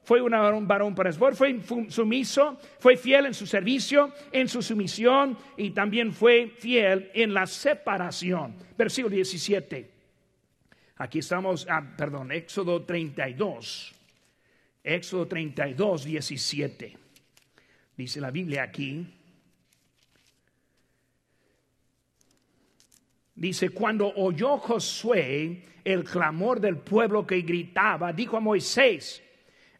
fue 0.08 0.22
un 0.22 0.66
varón 0.66 0.94
para 0.94 1.10
esbor, 1.10 1.36
fue 1.36 1.60
sumiso, 1.90 2.58
fue 2.78 2.96
fiel 2.96 3.26
en 3.26 3.34
su 3.34 3.46
servicio, 3.46 4.10
en 4.32 4.48
su 4.48 4.62
sumisión 4.62 5.36
y 5.54 5.72
también 5.72 6.14
fue 6.14 6.48
fiel 6.58 7.10
en 7.12 7.34
la 7.34 7.46
separación. 7.46 8.56
Versículo 8.74 9.14
17. 9.14 9.90
Aquí 10.96 11.18
estamos, 11.18 11.66
ah, 11.68 11.94
perdón, 11.94 12.32
Éxodo 12.32 12.84
32. 12.84 13.94
Éxodo 14.82 15.28
32, 15.28 16.04
17. 16.04 16.96
Dice 17.94 18.18
la 18.18 18.30
Biblia 18.30 18.62
aquí. 18.62 19.06
Dice, 23.34 23.68
cuando 23.68 24.10
oyó 24.16 24.56
Josué 24.56 25.64
el 25.84 26.02
clamor 26.04 26.60
del 26.60 26.78
pueblo 26.78 27.26
que 27.26 27.42
gritaba, 27.42 28.10
dijo 28.14 28.38
a 28.38 28.40
Moisés, 28.40 29.22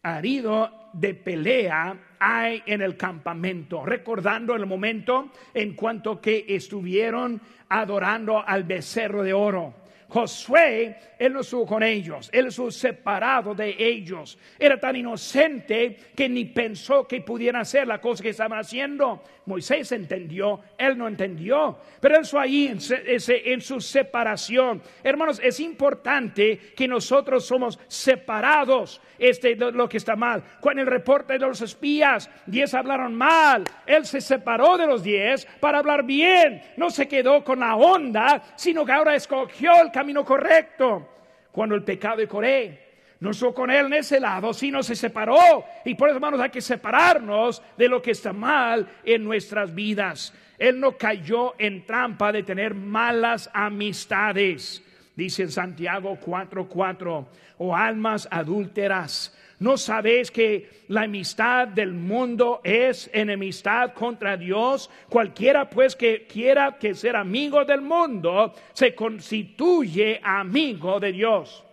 herido 0.03 0.91
de 0.93 1.15
pelea 1.15 1.97
hay 2.19 2.63
en 2.67 2.83
el 2.83 2.97
campamento, 2.97 3.85
recordando 3.85 4.55
el 4.55 4.67
momento 4.67 5.31
en 5.55 5.75
cuanto 5.75 6.21
que 6.21 6.45
estuvieron 6.49 7.41
adorando 7.69 8.43
al 8.45 8.65
becerro 8.65 9.23
de 9.23 9.33
oro. 9.33 9.75
Josué, 10.11 10.97
él 11.19 11.35
no 11.35 11.41
estuvo 11.41 11.67
con 11.67 11.83
ellos, 11.83 12.31
él 12.33 12.47
estuvo 12.47 12.71
separado 12.71 13.55
de 13.55 13.77
ellos. 13.79 14.39
Era 14.59 14.81
tan 14.81 14.97
inocente 14.97 15.99
que 16.17 16.31
ni 16.31 16.47
pensó 16.47 17.07
que 17.07 17.21
pudiera 17.21 17.61
hacer 17.61 17.87
la 17.87 18.01
cosa 18.01 18.23
que 18.23 18.31
estaban 18.31 18.59
haciendo. 18.59 19.23
Moisés 19.45 19.93
entendió, 19.93 20.61
él 20.79 20.97
no 20.97 21.09
entendió, 21.09 21.79
pero 22.01 22.17
él 22.17 22.25
fue 22.25 22.41
ahí 22.41 22.67
en, 22.69 22.79
en 22.81 23.61
su 23.61 23.83
separación. 23.83 24.81
Hermanos, 25.05 25.43
es 25.45 25.61
importante 25.61 26.59
que 26.75 26.89
nosotros 26.89 27.45
somos 27.45 27.79
separados 27.87 29.03
este, 29.19 29.55
de 29.55 29.73
lo 29.73 29.89
que 29.89 29.97
está 29.97 30.17
mal. 30.17 30.43
Con 30.61 30.79
el 30.79 30.87
reporte 30.87 31.35
de 31.35 31.41
los 31.41 31.61
espías, 31.61 32.31
diez 32.47 32.75
hablaron 32.75 33.15
mal, 33.15 33.65
él 33.87 34.05
se 34.07 34.21
separó 34.21 34.77
de 34.77 34.87
los 34.87 35.03
diez 35.03 35.47
para 35.61 35.79
hablar 35.79 36.05
bien, 36.05 36.63
no 36.77 36.91
se 36.91 37.09
quedó 37.09 37.43
con 37.45 37.61
la 37.61 37.77
onda, 37.77 38.43
sino 38.57 38.85
que 38.85 38.93
ahora 38.93 39.15
escogió 39.15 39.81
el 39.83 39.91
camino 39.91 40.25
correcto. 40.25 41.15
Cuando 41.53 41.75
el 41.75 41.83
pecado 41.83 42.19
de 42.19 42.29
Coré 42.29 42.89
no 43.21 43.31
estuvo 43.31 43.53
con 43.53 43.71
él 43.71 43.87
en 43.87 43.95
ese 43.95 44.21
lado, 44.21 44.53
sino 44.55 44.83
se 44.83 44.95
separó. 44.95 45.65
Y 45.85 45.95
por 45.95 46.09
eso, 46.09 46.17
hermanos, 46.17 46.41
hay 46.41 46.51
que 46.51 46.61
separarnos 46.61 47.63
de 47.77 47.89
lo 47.89 48.01
que 48.01 48.13
está 48.13 48.33
mal 48.33 48.89
en 49.05 49.25
nuestras 49.25 49.75
vidas. 49.75 50.33
Él 50.57 50.79
no 50.79 50.97
cayó 50.97 51.55
en 51.59 51.85
trampa 51.85 52.31
de 52.33 52.43
tener 52.43 52.75
malas 52.75 53.51
amistades. 53.53 54.83
Dice 55.19 55.43
en 55.43 55.51
Santiago 55.51 56.17
4:4, 56.25 57.27
o 57.59 57.75
almas 57.75 58.29
adúlteras. 58.31 59.37
¿No 59.59 59.77
sabéis 59.77 60.31
que 60.31 60.85
la 60.87 61.03
amistad 61.03 61.67
del 61.67 61.93
mundo 61.93 62.61
es 62.63 63.11
enemistad 63.13 63.95
contra 63.95 64.37
Dios? 64.37 64.89
Cualquiera 65.09 65.69
pues 65.69 65.97
que 65.97 66.29
quiera 66.29 66.79
que 66.79 66.95
ser 66.95 67.17
amigo 67.17 67.65
del 67.65 67.81
mundo 67.81 68.53
se 68.73 68.95
constituye 68.95 70.21
amigo 70.23 71.01
de 71.01 71.11
Dios. 71.11 71.65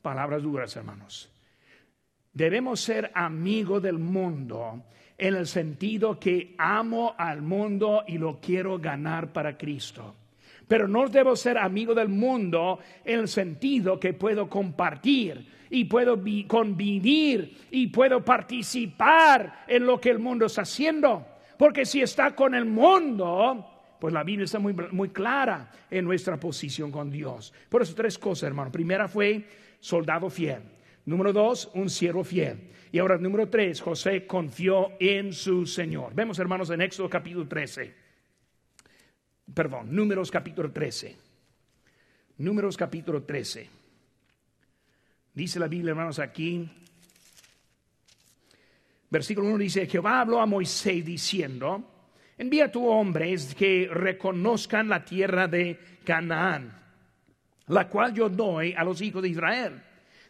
Palabras 0.00 0.44
duras, 0.44 0.76
hermanos. 0.76 1.28
Debemos 2.32 2.78
ser 2.78 3.10
amigos 3.14 3.82
del 3.82 3.98
mundo 3.98 4.84
en 5.18 5.34
el 5.34 5.48
sentido 5.48 6.20
que 6.20 6.54
amo 6.56 7.16
al 7.18 7.42
mundo 7.42 8.04
y 8.06 8.16
lo 8.16 8.38
quiero 8.38 8.78
ganar 8.78 9.32
para 9.32 9.58
Cristo. 9.58 10.14
Pero 10.68 10.88
no 10.88 11.08
debo 11.08 11.36
ser 11.36 11.58
amigo 11.58 11.94
del 11.94 12.08
mundo 12.08 12.80
en 13.04 13.20
el 13.20 13.28
sentido 13.28 14.00
que 14.00 14.12
puedo 14.12 14.48
compartir 14.48 15.46
y 15.70 15.84
puedo 15.84 16.20
convivir 16.46 17.56
y 17.70 17.88
puedo 17.88 18.24
participar 18.24 19.64
en 19.68 19.86
lo 19.86 20.00
que 20.00 20.10
el 20.10 20.18
mundo 20.18 20.46
está 20.46 20.62
haciendo. 20.62 21.26
Porque 21.56 21.84
si 21.86 22.02
está 22.02 22.34
con 22.34 22.54
el 22.54 22.64
mundo, 22.64 23.66
pues 24.00 24.12
la 24.12 24.24
Biblia 24.24 24.44
está 24.44 24.58
muy, 24.58 24.74
muy 24.90 25.10
clara 25.10 25.70
en 25.90 26.04
nuestra 26.04 26.38
posición 26.38 26.90
con 26.90 27.10
Dios. 27.10 27.52
Por 27.68 27.82
eso 27.82 27.94
tres 27.94 28.18
cosas, 28.18 28.48
hermano. 28.48 28.70
Primera 28.72 29.08
fue 29.08 29.44
soldado 29.80 30.28
fiel. 30.28 30.62
Número 31.04 31.32
dos, 31.32 31.70
un 31.74 31.88
siervo 31.88 32.24
fiel. 32.24 32.70
Y 32.90 32.98
ahora, 32.98 33.16
número 33.18 33.48
tres, 33.48 33.80
José 33.80 34.26
confió 34.26 34.92
en 34.98 35.32
su 35.32 35.66
Señor. 35.66 36.14
Vemos, 36.14 36.38
hermanos, 36.38 36.70
en 36.70 36.80
Éxodo 36.80 37.08
capítulo 37.08 37.46
13. 37.46 38.05
Perdón, 39.52 39.94
Números 39.94 40.30
capítulo 40.30 40.70
13. 40.70 41.16
Números 42.38 42.76
capítulo 42.76 43.22
13. 43.22 43.68
Dice 45.34 45.58
la 45.58 45.68
Biblia, 45.68 45.90
hermanos, 45.90 46.18
aquí. 46.18 46.68
Versículo 49.08 49.48
1 49.48 49.58
dice, 49.58 49.86
Jehová 49.86 50.20
habló 50.20 50.40
a 50.40 50.46
Moisés 50.46 51.04
diciendo, 51.04 52.08
envía 52.36 52.66
a 52.66 52.72
tu 52.72 52.86
hombres 52.86 53.54
que 53.54 53.88
reconozcan 53.90 54.88
la 54.88 55.04
tierra 55.04 55.46
de 55.46 55.78
Canaán 56.04 56.86
la 57.68 57.88
cual 57.88 58.14
yo 58.14 58.28
doy 58.28 58.74
a 58.74 58.84
los 58.84 59.00
hijos 59.00 59.22
de 59.22 59.30
Israel. 59.30 59.80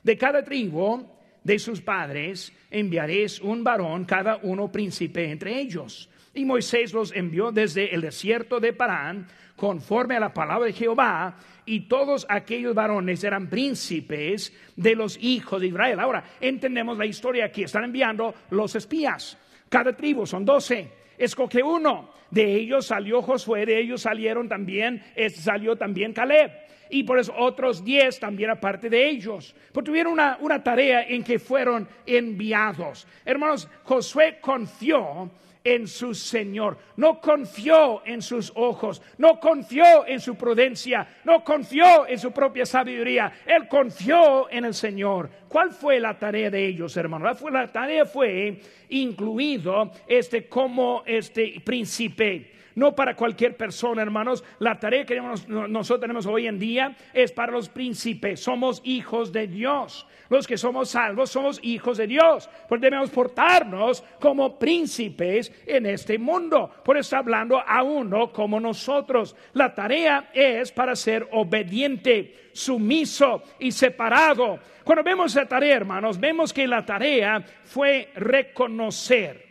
De 0.03 0.17
cada 0.17 0.43
tribu 0.43 1.07
de 1.43 1.59
sus 1.59 1.81
padres 1.81 2.53
enviaréis 2.71 3.41
un 3.41 3.63
varón, 3.63 4.05
cada 4.05 4.37
uno 4.43 4.71
príncipe 4.71 5.31
entre 5.31 5.59
ellos. 5.59 6.09
Y 6.37 6.45
Moisés 6.45 6.93
los 6.93 7.17
envió 7.17 7.51
desde 7.51 7.95
el 7.95 8.03
desierto 8.03 8.61
de 8.61 8.75
Parán, 8.75 9.27
conforme 9.57 10.17
a 10.17 10.21
la 10.21 10.35
palabra 10.35 10.67
de 10.67 10.75
Jehová, 10.75 11.35
y 11.65 11.89
todos 11.89 12.27
aquellos 12.29 12.75
varones 12.75 13.25
eran 13.25 13.49
príncipes 13.49 14.53
de 14.77 14.95
los 14.95 15.19
hijos 15.21 15.63
de 15.63 15.69
Israel. 15.69 15.99
Ahora, 15.99 16.23
entendemos 16.39 16.99
la 16.99 17.07
historia 17.07 17.47
aquí. 17.47 17.63
Están 17.63 17.85
enviando 17.85 18.35
los 18.51 18.77
espías. 18.77 19.39
Cada 19.71 19.97
tribu 19.97 20.27
son 20.27 20.45
doce. 20.45 20.93
Escoge 21.17 21.63
uno. 21.63 22.11
De 22.31 22.55
ellos 22.55 22.87
salió 22.87 23.23
Josué, 23.23 23.65
de 23.65 23.81
ellos 23.81 24.03
salieron 24.03 24.47
también, 24.47 25.03
salió 25.31 25.75
también 25.77 26.13
Caleb 26.13 26.53
y 26.91 27.03
por 27.03 27.19
eso 27.19 27.33
otros 27.37 27.85
diez 27.85 28.19
también 28.21 28.51
aparte 28.51 28.91
de 28.91 29.09
ellos. 29.09 29.55
Porque 29.73 29.91
tuvieron 29.91 30.13
una, 30.13 30.37
una 30.41 30.63
tarea 30.63 31.03
en 31.03 31.25
que 31.25 31.39
fueron 31.39 31.89
enviados. 32.05 33.07
Hermanos, 33.25 33.69
Josué 33.85 34.39
confió 34.41 35.31
en 35.67 35.89
su 35.89 36.15
Señor, 36.15 36.79
no 36.97 37.21
confió 37.21 38.07
en 38.07 38.23
sus 38.23 38.53
ojos, 38.55 39.03
no 39.19 39.41
confió 39.41 40.07
en 40.07 40.21
su 40.21 40.37
prudencia, 40.37 41.09
no 41.25 41.43
confió 41.43 42.07
en 42.07 42.21
su 42.21 42.31
propia 42.31 42.65
sabiduría, 42.65 43.33
él 43.45 43.67
confió 43.67 44.49
en 44.49 44.65
el 44.65 44.75
Señor. 44.75 45.29
¿Cuál 45.49 45.73
fue 45.73 45.99
la 45.99 46.17
tarea 46.17 46.51
de 46.51 46.69
ellos, 46.69 46.97
hermanos? 46.97 47.43
La, 47.51 47.67
tarea 47.73 48.05
fue 48.05 48.61
incluido 48.91 49.91
este 50.07 50.49
como 50.49 51.03
este 51.05 51.61
príncipe 51.65 52.53
no 52.77 52.95
para 52.95 53.17
cualquier 53.17 53.57
persona, 53.57 54.03
hermanos. 54.03 54.45
La 54.59 54.79
tarea 54.79 55.05
que 55.05 55.19
nosotros 55.49 56.01
tenemos 56.01 56.27
hoy 56.27 56.47
en 56.47 56.59
día 56.59 56.95
es 57.13 57.33
para 57.33 57.51
los 57.51 57.71
príncipes. 57.71 58.41
Somos 58.41 58.83
hijos 58.85 59.33
de 59.33 59.49
Dios. 59.49 60.07
Los 60.29 60.47
que 60.47 60.59
somos 60.59 60.91
salvos 60.91 61.31
somos 61.31 61.59
hijos 61.63 61.97
de 61.97 62.07
Dios. 62.07 62.51
Pues 62.69 62.81
debemos 62.81 63.11
portarnos 63.11 64.05
como 64.21 64.59
príncipes 64.59 65.51
en 65.67 65.87
este 65.87 66.19
mundo. 66.19 66.71
Por 66.85 66.99
eso 66.99 67.17
hablando 67.17 67.59
a 67.67 67.83
uno 67.83 68.31
como 68.31 68.61
nosotros. 68.61 69.35
La 69.55 69.75
tarea 69.75 70.31
es 70.35 70.71
para 70.71 70.95
ser 70.95 71.27
obediente, 71.33 72.51
sumiso 72.53 73.43
y 73.59 73.73
separado. 73.73 74.61
Cuando 74.85 75.03
vemos 75.03 75.35
esa 75.35 75.49
tarea, 75.49 75.77
hermanos, 75.77 76.21
vemos 76.21 76.53
que 76.53 76.67
la 76.67 76.85
tarea 76.85 77.43
fue 77.65 78.11
reconocer. 78.17 79.47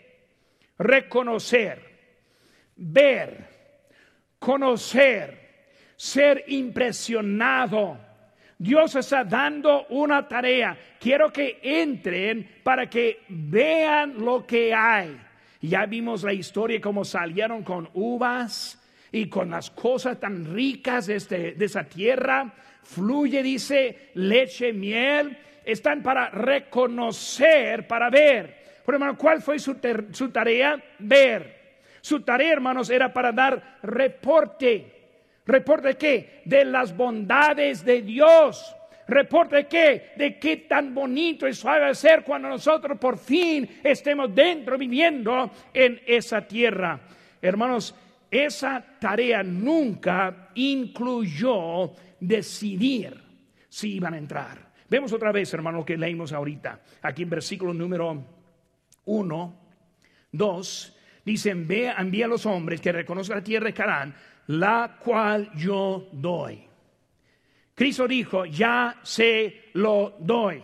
Reconocer 0.77 1.94
ver, 2.75 3.47
conocer, 4.39 5.45
ser 5.95 6.43
impresionado. 6.47 7.99
Dios 8.57 8.95
está 8.95 9.23
dando 9.23 9.85
una 9.89 10.27
tarea. 10.27 10.77
Quiero 10.99 11.31
que 11.31 11.59
entren 11.61 12.59
para 12.63 12.89
que 12.89 13.23
vean 13.27 14.23
lo 14.23 14.45
que 14.45 14.73
hay. 14.73 15.19
Ya 15.61 15.85
vimos 15.85 16.23
la 16.23 16.33
historia, 16.33 16.79
cómo 16.79 17.03
salieron 17.03 17.63
con 17.63 17.89
uvas 17.93 18.81
y 19.11 19.27
con 19.27 19.49
las 19.49 19.71
cosas 19.71 20.19
tan 20.19 20.53
ricas 20.53 21.07
de, 21.07 21.15
este, 21.15 21.51
de 21.53 21.65
esa 21.65 21.83
tierra. 21.83 22.53
Fluye, 22.83 23.41
dice, 23.41 24.11
leche, 24.13 24.71
miel. 24.73 25.37
Están 25.65 26.03
para 26.03 26.29
reconocer, 26.29 27.87
para 27.87 28.09
ver. 28.09 28.63
Por 28.85 28.93
hermano, 28.93 29.17
¿cuál 29.17 29.41
fue 29.41 29.57
su, 29.57 29.77
su 30.11 30.29
tarea? 30.29 30.81
Ver. 30.99 31.54
Su 32.05 32.19
tarea, 32.21 32.53
hermanos, 32.53 32.91
era 32.91 33.11
para 33.11 33.31
dar 33.31 33.79
reporte. 33.81 35.39
¿Reporte 35.43 35.97
qué? 35.97 36.43
De 36.45 36.63
las 36.63 36.95
bondades 36.95 37.83
de 37.83 38.03
Dios. 38.03 38.75
¿Reporte 39.07 39.65
qué? 39.65 40.11
De 40.15 40.37
qué 40.37 40.57
tan 40.57 40.93
bonito 40.93 41.47
y 41.47 41.53
suave 41.55 41.95
ser 41.95 42.23
cuando 42.23 42.47
nosotros 42.47 42.99
por 42.99 43.17
fin 43.17 43.79
estemos 43.83 44.35
dentro 44.35 44.77
viviendo 44.77 45.49
en 45.73 45.99
esa 46.05 46.47
tierra. 46.47 46.99
Hermanos, 47.41 47.95
esa 48.29 48.85
tarea 48.99 49.41
nunca 49.41 50.49
incluyó 50.53 51.91
decidir 52.19 53.19
si 53.67 53.95
iban 53.95 54.13
a 54.13 54.19
entrar. 54.19 54.59
Vemos 54.87 55.11
otra 55.11 55.31
vez, 55.31 55.51
hermano, 55.55 55.83
que 55.83 55.97
leímos 55.97 56.33
ahorita, 56.33 56.81
aquí 57.01 57.23
en 57.23 57.31
versículo 57.31 57.73
número 57.73 58.23
1, 59.05 59.55
2 60.31 60.94
Dice, 61.25 61.49
envía, 61.49 61.95
a 61.97 62.27
los 62.27 62.45
hombres 62.45 62.79
que 62.79 62.91
reconozcan 62.91 63.39
la 63.39 63.43
tierra 63.43 63.65
de 63.65 63.73
Canaán, 63.73 64.15
la 64.47 64.97
cual 65.03 65.49
yo 65.55 66.07
doy. 66.11 66.63
Cristo 67.73 68.07
dijo, 68.07 68.45
ya 68.45 68.99
se 69.01 69.71
lo 69.73 70.15
doy. 70.19 70.61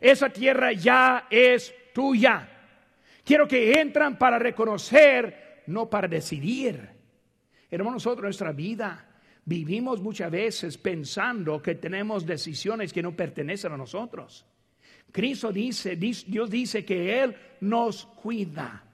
Esa 0.00 0.30
tierra 0.30 0.72
ya 0.72 1.28
es 1.30 1.72
tuya. 1.94 2.48
Quiero 3.24 3.46
que 3.46 3.80
entran 3.80 4.18
para 4.18 4.38
reconocer, 4.38 5.62
no 5.68 5.88
para 5.88 6.08
decidir. 6.08 6.88
Hermanos, 7.70 8.04
nosotros 8.04 8.24
nuestra 8.24 8.50
vida 8.52 9.06
vivimos 9.44 10.02
muchas 10.02 10.30
veces 10.30 10.76
pensando 10.76 11.62
que 11.62 11.76
tenemos 11.76 12.26
decisiones 12.26 12.92
que 12.92 13.02
no 13.02 13.14
pertenecen 13.14 13.72
a 13.72 13.76
nosotros. 13.76 14.44
Cristo 15.12 15.52
dice, 15.52 15.96
Dios 15.96 16.50
dice 16.50 16.84
que 16.84 17.22
Él 17.22 17.36
nos 17.60 18.06
cuida 18.06 18.87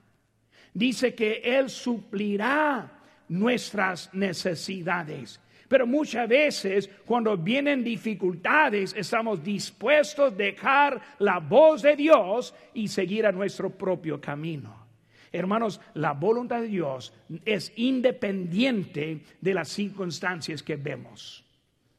dice 0.75 1.15
que 1.15 1.41
Él 1.43 1.69
suplirá 1.69 2.91
nuestras 3.29 4.13
necesidades. 4.13 5.39
Pero 5.67 5.87
muchas 5.87 6.29
veces 6.29 6.87
cuando 7.05 7.35
vienen 7.35 7.83
dificultades 7.83 8.93
estamos 8.95 9.43
dispuestos 9.43 10.31
a 10.31 10.35
dejar 10.35 11.01
la 11.17 11.39
voz 11.39 11.81
de 11.81 11.95
Dios 11.95 12.53
y 12.75 12.87
seguir 12.87 13.25
a 13.25 13.31
nuestro 13.31 13.71
propio 13.71 14.21
camino. 14.21 14.85
Hermanos, 15.31 15.81
la 15.95 16.13
voluntad 16.13 16.61
de 16.61 16.67
Dios 16.67 17.13
es 17.43 17.73
independiente 17.77 19.21
de 19.41 19.53
las 19.53 19.69
circunstancias 19.69 20.61
que 20.61 20.75
vemos. 20.75 21.43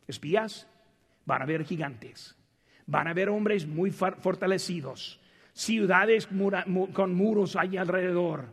Espías, 0.07 0.69
van 1.25 1.43
a 1.43 1.47
ver 1.47 1.65
gigantes, 1.65 2.37
van 2.87 3.09
a 3.09 3.15
ver 3.15 3.29
hombres 3.29 3.67
muy 3.67 3.91
fortalecidos, 3.91 5.21
ciudades 5.53 6.29
con 6.93 7.15
muros 7.15 7.57
ahí 7.57 7.77
alrededor 7.77 8.45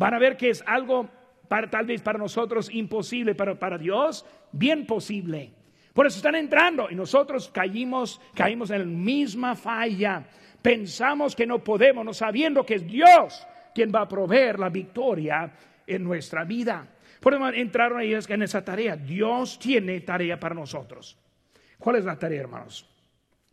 Van 0.00 0.14
a 0.14 0.18
ver 0.18 0.38
que 0.38 0.48
es 0.48 0.64
algo 0.66 1.10
para, 1.46 1.68
tal 1.68 1.84
vez 1.84 2.00
para 2.00 2.18
nosotros 2.18 2.70
imposible, 2.72 3.34
pero 3.34 3.58
para 3.58 3.76
Dios 3.76 4.24
bien 4.50 4.86
posible. 4.86 5.52
Por 5.92 6.06
eso 6.06 6.16
están 6.16 6.36
entrando 6.36 6.88
y 6.90 6.94
nosotros 6.94 7.50
caímos, 7.50 8.18
caímos 8.34 8.70
en 8.70 8.78
la 8.78 8.86
misma 8.86 9.54
falla. 9.54 10.24
Pensamos 10.62 11.36
que 11.36 11.46
no 11.46 11.62
podemos, 11.62 12.02
no 12.02 12.14
sabiendo 12.14 12.64
que 12.64 12.76
es 12.76 12.86
Dios 12.86 13.46
quien 13.74 13.92
va 13.94 14.00
a 14.00 14.08
proveer 14.08 14.58
la 14.58 14.70
victoria 14.70 15.52
en 15.86 16.02
nuestra 16.02 16.44
vida. 16.44 16.88
Por 17.20 17.34
eso 17.34 17.46
entraron 17.50 17.98
ahí 17.98 18.14
en 18.14 18.42
esa 18.42 18.64
tarea. 18.64 18.96
Dios 18.96 19.58
tiene 19.58 20.00
tarea 20.00 20.40
para 20.40 20.54
nosotros. 20.54 21.18
¿Cuál 21.78 21.96
es 21.96 22.06
la 22.06 22.18
tarea, 22.18 22.40
hermanos? 22.40 22.88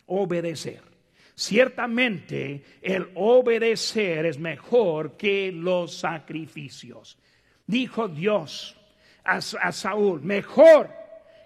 Obedecer. 0.06 0.97
Ciertamente 1.40 2.64
el 2.82 3.12
obedecer 3.14 4.26
es 4.26 4.40
mejor 4.40 5.18
que 5.18 5.52
los 5.52 5.96
sacrificios. 5.96 7.20
Dijo 7.68 8.08
Dios 8.08 8.76
a, 9.24 9.40
Saúl, 9.72 10.24
mejor 10.24 10.90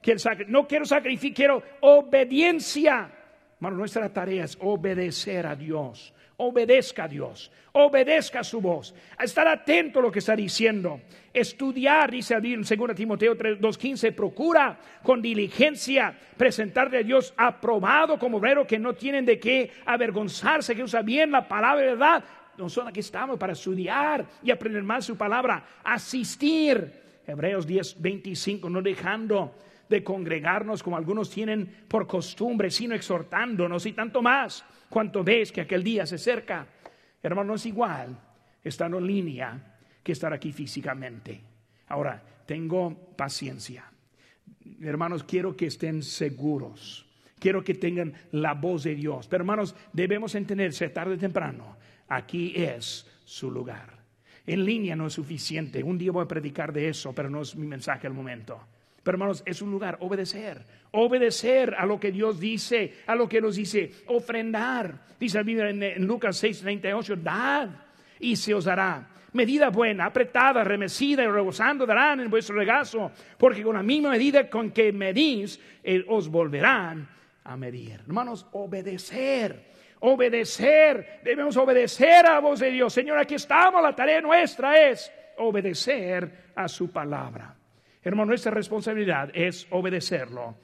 que 0.02 0.14
el 0.14 0.20
sacrificio. 0.22 0.54
No 0.54 0.66
quiero 0.66 0.86
sacrificio, 0.86 1.36
quiero 1.36 1.64
obediencia. 1.82 3.12
Bueno, 3.60 3.76
nuestra 3.76 4.08
tarea 4.14 4.46
es 4.46 4.58
obedecer 4.62 5.46
a 5.46 5.58
Dios 5.58 6.14
obedezca 6.42 7.04
a 7.04 7.08
Dios, 7.08 7.52
obedezca 7.74 8.44
su 8.44 8.60
voz, 8.60 8.96
estar 9.20 9.48
atento 9.48 10.00
a 10.00 10.02
lo 10.02 10.12
que 10.12 10.20
está 10.20 10.36
diciendo, 10.36 11.02
estudiar, 11.32 12.10
dice 12.10 12.34
en 12.34 12.64
2 12.64 12.96
Timoteo 12.96 13.38
2.15, 13.38 14.14
procura 14.14 14.80
con 15.04 15.22
diligencia 15.22 16.18
presentarle 16.36 16.98
a 16.98 17.04
Dios 17.04 17.34
aprobado 17.38 18.18
como 18.18 18.38
obrero 18.38 18.66
que 18.66 18.80
no 18.80 18.94
tienen 18.94 19.24
de 19.24 19.39
qué 19.39 19.72
avergonzarse, 19.86 20.76
que 20.76 20.84
usa 20.84 21.04
bien 21.04 21.32
la 21.32 21.48
palabra 21.48 21.82
de 21.82 21.89
verdad. 21.92 22.24
Nosotros 22.58 22.89
aquí 22.89 23.02
estamos 23.02 23.38
para 23.38 23.54
estudiar 23.54 24.26
y 24.42 24.50
aprender 24.50 24.84
más 24.84 25.06
su 25.06 25.16
palabra, 25.16 25.64
asistir. 25.84 27.02
Hebreos 27.28 27.68
10.25, 27.68 28.70
no 28.70 28.82
dejando 28.82 29.56
de 29.88 30.04
congregarnos 30.04 30.82
como 30.82 30.98
algunos 30.98 31.30
tienen 31.30 31.86
por 31.88 32.08
costumbre, 32.08 32.72
sino 32.72 32.96
exhortándonos 32.96 33.86
y 33.86 33.94
tanto 33.94 34.24
más 34.24 34.66
cuanto 34.92 35.24
ves 35.24 35.52
que 35.52 35.62
aquel 35.62 35.84
día 35.84 36.06
se 36.06 36.16
acerca. 36.16 36.68
Hermano, 37.24 37.56
es 37.56 37.66
igual 37.66 38.20
estar 38.64 38.94
en 38.94 39.08
línea 39.08 39.78
que 40.04 40.12
estar 40.12 40.34
aquí 40.34 40.52
físicamente. 40.52 41.42
Ahora, 41.88 42.22
tengo 42.46 43.16
paciencia. 43.16 43.86
Hermanos, 44.82 45.24
quiero 45.24 45.56
que 45.56 45.68
estén 45.68 46.04
seguros. 46.04 47.08
Quiero 47.39 47.64
que 47.64 47.74
tengan 47.74 48.14
la 48.32 48.54
voz 48.54 48.84
de 48.84 48.94
Dios. 48.94 49.28
Pero 49.28 49.42
hermanos, 49.42 49.76
debemos 49.94 50.36
entenderse 50.36 50.89
tarde 50.89 51.16
o 51.16 51.18
temprano. 51.18 51.78
Aquí 52.10 52.54
es 52.56 53.08
su 53.24 53.50
lugar. 53.50 54.02
En 54.46 54.66
línea 54.66 54.96
no 54.96 55.08
es 55.08 55.14
suficiente. 55.14 55.82
Un 55.84 55.98
día 55.98 56.12
voy 56.12 56.26
a 56.26 56.28
predicar 56.28 56.74
de 56.74 56.89
eso, 56.89 57.14
pero 57.14 57.30
no 57.30 57.42
es 57.42 57.56
mi 57.56 57.66
mensaje 57.66 58.08
al 58.08 58.14
momento. 58.14 58.60
Pero 59.04 59.16
hermanos, 59.16 59.41
es 59.45 59.62
un 59.62 59.72
lugar, 59.72 59.97
obedecer, 60.02 60.64
obedecer 60.91 61.74
a 61.76 61.86
lo 61.86 61.99
que 61.99 62.12
Dios 62.12 62.39
dice, 62.39 62.93
a 63.08 63.16
lo 63.16 63.28
que 63.28 63.41
nos 63.41 63.56
dice, 63.56 63.91
ofrendar. 64.08 65.06
Dice 65.20 65.39
en, 65.39 65.82
en 65.82 66.06
Lucas 66.06 66.38
6, 66.38 66.62
38, 66.62 67.16
dad 67.16 67.70
y 68.20 68.36
se 68.36 68.54
os 68.54 68.66
dará. 68.66 69.08
Medida 69.34 69.70
buena, 69.70 70.06
apretada, 70.06 70.64
remecida 70.64 71.24
y 71.24 71.28
rebosando 71.28 71.86
darán 71.86 72.20
en 72.20 72.30
vuestro 72.30 72.56
regazo, 72.56 73.12
porque 73.38 73.64
con 73.64 73.76
la 73.76 73.84
misma 73.84 74.12
medida 74.12 74.49
con 74.49 74.72
que 74.72 74.91
medís, 74.91 75.60
eh, 75.84 76.04
os 76.08 76.28
volverán 76.28 77.08
a 77.43 77.58
medir. 77.58 78.02
Hermanos, 78.02 78.45
obedecer 78.52 79.72
obedecer, 80.02 81.22
debemos 81.24 81.56
obedecer 81.58 82.26
a 82.26 82.34
la 82.34 82.39
voz 82.39 82.60
de 82.60 82.72
Dios. 82.72 82.91
Señor, 82.91 83.20
aquí 83.20 83.36
estamos, 83.36 83.82
la 83.82 83.95
tarea 83.95 84.20
nuestra 84.20 84.89
es 84.89 85.12
obedecer 85.38 86.52
a 86.56 86.68
su 86.68 86.91
palabra. 86.91 87.56
Hermano, 88.04 88.28
nuestra 88.28 88.52
responsabilidad 88.52 89.30
es 89.34 89.68
obedecerlo 89.70 90.56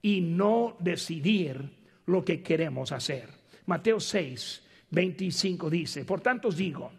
y 0.00 0.20
no 0.20 0.76
decidir 0.78 1.70
lo 2.06 2.24
que 2.24 2.42
queremos 2.42 2.92
hacer. 2.92 3.28
Mateo 3.66 3.98
6, 3.98 4.62
25 4.90 5.70
dice, 5.70 6.04
por 6.04 6.20
tanto 6.20 6.48
os 6.48 6.56
digo, 6.56 6.92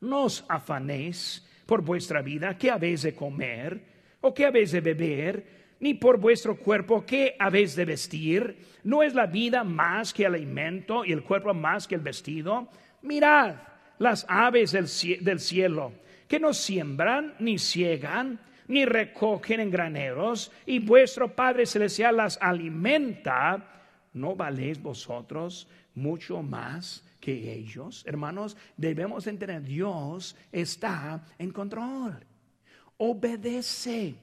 no 0.00 0.24
os 0.24 0.44
afanéis 0.48 1.46
por 1.66 1.82
vuestra 1.82 2.22
vida, 2.22 2.56
qué 2.56 2.70
habéis 2.70 3.02
de 3.02 3.14
comer 3.14 3.82
o 4.20 4.32
qué 4.32 4.46
habéis 4.46 4.72
de 4.72 4.80
beber, 4.80 5.46
ni 5.80 5.94
por 5.94 6.18
vuestro 6.18 6.56
cuerpo, 6.56 7.04
qué 7.04 7.36
habéis 7.38 7.76
de 7.76 7.84
vestir. 7.84 8.56
¿No 8.84 9.02
es 9.02 9.14
la 9.14 9.26
vida 9.26 9.62
más 9.62 10.14
que 10.14 10.24
el 10.24 10.34
alimento 10.34 11.04
y 11.04 11.12
el 11.12 11.22
cuerpo 11.22 11.52
más 11.52 11.86
que 11.86 11.96
el 11.96 12.00
vestido? 12.00 12.68
Mirad 13.02 13.56
las 13.98 14.24
aves 14.28 14.72
del 14.72 15.40
cielo 15.40 15.92
que 16.28 16.40
no 16.40 16.54
siembran 16.54 17.34
ni 17.38 17.58
ciegan 17.58 18.40
ni 18.68 18.84
recogen 18.84 19.60
en 19.60 19.70
graneros, 19.70 20.52
y 20.64 20.78
vuestro 20.78 21.34
Padre 21.34 21.66
Celestial 21.66 22.16
las 22.16 22.38
alimenta, 22.40 23.82
¿no 24.12 24.34
valéis 24.34 24.80
vosotros 24.82 25.68
mucho 25.94 26.42
más 26.42 27.04
que 27.20 27.52
ellos? 27.52 28.04
Hermanos, 28.06 28.56
debemos 28.76 29.26
entender, 29.26 29.62
Dios 29.62 30.36
está 30.52 31.24
en 31.38 31.50
control. 31.50 32.18
Obedece. 32.98 34.14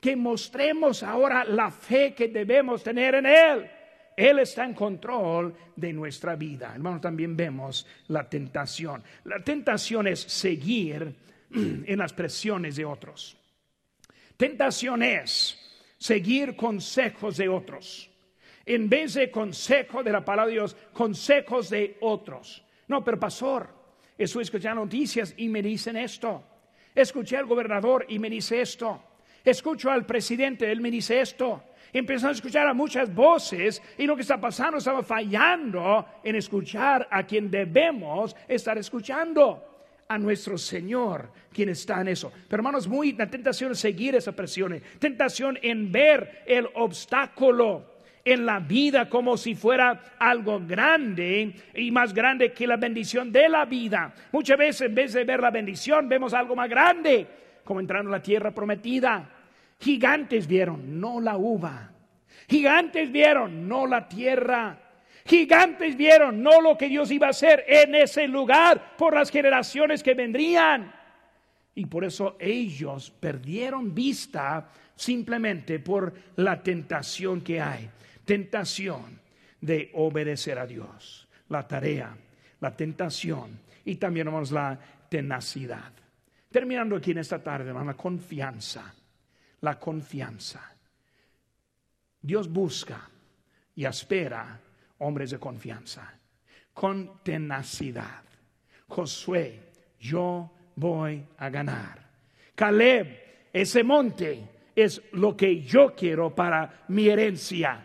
Que 0.00 0.14
mostremos 0.14 1.02
ahora 1.02 1.44
la 1.44 1.72
fe 1.72 2.14
que 2.14 2.28
debemos 2.28 2.84
tener 2.84 3.16
en 3.16 3.26
Él. 3.26 3.70
Él 4.18 4.40
está 4.40 4.64
en 4.64 4.74
control 4.74 5.54
de 5.76 5.92
nuestra 5.92 6.34
vida. 6.34 6.72
Hermanos, 6.74 7.00
también 7.00 7.36
vemos 7.36 7.86
la 8.08 8.28
tentación. 8.28 9.02
La 9.24 9.42
tentación 9.44 10.08
es 10.08 10.20
seguir 10.20 11.14
en 11.54 11.98
las 11.98 12.12
presiones 12.12 12.74
de 12.74 12.84
otros. 12.84 13.37
Tentación 14.38 15.02
es 15.02 15.58
seguir 15.98 16.54
consejos 16.54 17.36
de 17.36 17.48
otros. 17.48 18.08
En 18.64 18.88
vez 18.88 19.14
de 19.14 19.32
consejo 19.32 20.04
de 20.04 20.12
la 20.12 20.24
palabra 20.24 20.46
de 20.46 20.52
Dios, 20.52 20.76
consejos 20.92 21.68
de 21.70 21.96
otros. 22.00 22.64
No, 22.86 23.02
pero 23.02 23.18
pastor, 23.18 23.68
estoy 24.16 24.44
escuchando 24.44 24.84
noticias 24.84 25.34
y 25.36 25.48
me 25.48 25.60
dicen 25.60 25.96
esto. 25.96 26.44
Escuché 26.94 27.36
al 27.36 27.46
gobernador 27.46 28.06
y 28.08 28.20
me 28.20 28.30
dice 28.30 28.60
esto. 28.60 29.02
Escucho 29.44 29.90
al 29.90 30.06
presidente, 30.06 30.70
él 30.70 30.80
me 30.80 30.92
dice 30.92 31.20
esto. 31.20 31.64
Empezamos 31.92 32.36
a 32.36 32.38
escuchar 32.38 32.68
a 32.68 32.74
muchas 32.74 33.12
voces 33.12 33.82
y 33.96 34.06
lo 34.06 34.14
que 34.14 34.22
está 34.22 34.40
pasando, 34.40 34.78
estamos 34.78 35.04
fallando 35.04 36.06
en 36.22 36.36
escuchar 36.36 37.08
a 37.10 37.26
quien 37.26 37.50
debemos 37.50 38.36
estar 38.46 38.78
escuchando 38.78 39.77
a 40.08 40.18
nuestro 40.18 40.56
Señor, 40.56 41.30
quien 41.52 41.68
está 41.68 42.00
en 42.00 42.08
eso. 42.08 42.32
Pero 42.48 42.60
hermanos, 42.60 42.88
muy 42.88 43.12
la 43.12 43.28
tentación 43.28 43.72
es 43.72 43.78
seguir 43.78 44.14
esa 44.14 44.32
presión, 44.32 44.80
tentación 44.98 45.58
en 45.62 45.92
ver 45.92 46.44
el 46.46 46.66
obstáculo 46.74 47.98
en 48.24 48.44
la 48.44 48.58
vida 48.58 49.08
como 49.08 49.36
si 49.36 49.54
fuera 49.54 50.16
algo 50.18 50.60
grande 50.66 51.54
y 51.74 51.90
más 51.90 52.12
grande 52.12 52.52
que 52.52 52.66
la 52.66 52.76
bendición 52.76 53.30
de 53.32 53.48
la 53.48 53.64
vida. 53.64 54.14
Muchas 54.32 54.58
veces 54.58 54.88
en 54.88 54.94
vez 54.94 55.12
de 55.12 55.24
ver 55.24 55.40
la 55.40 55.50
bendición 55.50 56.08
vemos 56.08 56.34
algo 56.34 56.56
más 56.56 56.68
grande, 56.68 57.26
como 57.64 57.80
entrando 57.80 58.10
a 58.10 58.18
la 58.18 58.22
tierra 58.22 58.50
prometida. 58.50 59.28
Gigantes 59.78 60.46
vieron, 60.46 61.00
no 61.00 61.20
la 61.20 61.36
uva. 61.36 61.90
Gigantes 62.48 63.12
vieron, 63.12 63.68
no 63.68 63.86
la 63.86 64.08
tierra. 64.08 64.87
Gigantes 65.28 65.94
vieron, 65.94 66.42
no 66.42 66.62
lo 66.62 66.78
que 66.78 66.88
Dios 66.88 67.10
iba 67.10 67.26
a 67.26 67.30
hacer 67.30 67.62
en 67.68 67.94
ese 67.94 68.26
lugar 68.26 68.96
por 68.96 69.14
las 69.14 69.30
generaciones 69.30 70.02
que 70.02 70.14
vendrían. 70.14 70.90
Y 71.74 71.84
por 71.84 72.04
eso 72.04 72.38
ellos 72.40 73.10
perdieron 73.10 73.94
vista 73.94 74.70
simplemente 74.96 75.80
por 75.80 76.14
la 76.36 76.62
tentación 76.62 77.42
que 77.42 77.60
hay. 77.60 77.90
Tentación 78.24 79.20
de 79.60 79.90
obedecer 79.94 80.58
a 80.58 80.66
Dios. 80.66 81.28
La 81.50 81.68
tarea, 81.68 82.16
la 82.60 82.74
tentación 82.74 83.60
y 83.84 83.96
también 83.96 84.26
vamos 84.26 84.50
la 84.50 84.78
tenacidad. 85.10 85.92
Terminando 86.50 86.96
aquí 86.96 87.10
en 87.10 87.18
esta 87.18 87.42
tarde, 87.42 87.74
la 87.74 87.94
confianza. 87.94 88.94
La 89.60 89.78
confianza. 89.78 90.74
Dios 92.22 92.50
busca 92.50 93.10
y 93.74 93.84
espera 93.84 94.58
hombres 94.98 95.30
de 95.30 95.38
confianza, 95.38 96.12
con 96.72 97.22
tenacidad. 97.22 98.22
Josué, 98.86 99.60
yo 100.00 100.50
voy 100.76 101.24
a 101.38 101.48
ganar. 101.50 101.98
Caleb, 102.54 103.48
ese 103.52 103.82
monte 103.82 104.42
es 104.74 105.02
lo 105.12 105.36
que 105.36 105.62
yo 105.62 105.94
quiero 105.94 106.34
para 106.34 106.84
mi 106.88 107.08
herencia. 107.08 107.84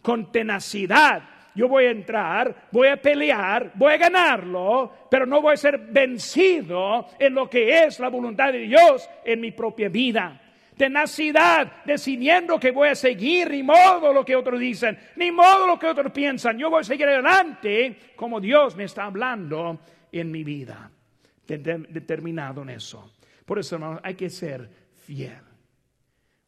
Con 0.00 0.32
tenacidad, 0.32 1.22
yo 1.54 1.68
voy 1.68 1.84
a 1.84 1.90
entrar, 1.90 2.68
voy 2.72 2.88
a 2.88 3.00
pelear, 3.00 3.72
voy 3.74 3.92
a 3.92 3.98
ganarlo, 3.98 4.92
pero 5.10 5.26
no 5.26 5.40
voy 5.40 5.54
a 5.54 5.56
ser 5.56 5.78
vencido 5.78 7.06
en 7.18 7.34
lo 7.34 7.48
que 7.48 7.84
es 7.84 8.00
la 8.00 8.08
voluntad 8.08 8.52
de 8.52 8.60
Dios 8.60 9.08
en 9.24 9.40
mi 9.40 9.52
propia 9.52 9.88
vida 9.88 10.42
tenacidad, 10.76 11.84
decidiendo 11.84 12.58
que 12.58 12.70
voy 12.70 12.88
a 12.88 12.94
seguir, 12.94 13.50
ni 13.50 13.62
modo 13.62 14.12
lo 14.12 14.24
que 14.24 14.36
otros 14.36 14.58
dicen, 14.58 14.98
ni 15.16 15.30
modo 15.30 15.66
lo 15.66 15.78
que 15.78 15.86
otros 15.86 16.12
piensan. 16.12 16.58
Yo 16.58 16.70
voy 16.70 16.80
a 16.80 16.84
seguir 16.84 17.06
adelante 17.06 18.12
como 18.16 18.40
Dios 18.40 18.76
me 18.76 18.84
está 18.84 19.04
hablando 19.04 19.80
en 20.10 20.30
mi 20.30 20.44
vida. 20.44 20.90
Determinado 21.46 22.62
en 22.62 22.70
eso. 22.70 23.12
Por 23.44 23.58
eso, 23.58 23.74
hermanos, 23.74 24.00
hay 24.02 24.14
que 24.14 24.30
ser 24.30 24.70
fiel. 24.94 25.42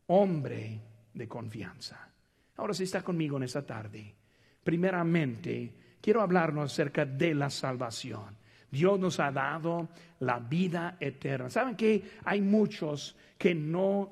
Hombre 0.07 0.81
de 1.12 1.29
confianza. 1.29 2.09
Ahora, 2.57 2.75
si 2.75 2.85
está 2.85 3.03
conmigo 3.03 3.37
en 3.37 3.43
esta 3.43 3.66
tarde, 3.66 4.14
primeramente 4.62 5.75
quiero 6.01 6.22
hablarnos 6.22 6.72
acerca 6.72 7.05
de 7.05 7.35
la 7.35 7.51
salvación. 7.51 8.37
Dios 8.75 8.99
nos 8.99 9.20
ha 9.20 9.31
dado 9.31 9.89
la 10.18 10.41
vida 10.41 10.97
eterna. 10.99 11.49
¿Saben 11.49 11.77
que 11.77 12.03
hay 12.25 12.41
muchos 12.41 13.16
que 13.39 13.55
no 13.55 14.11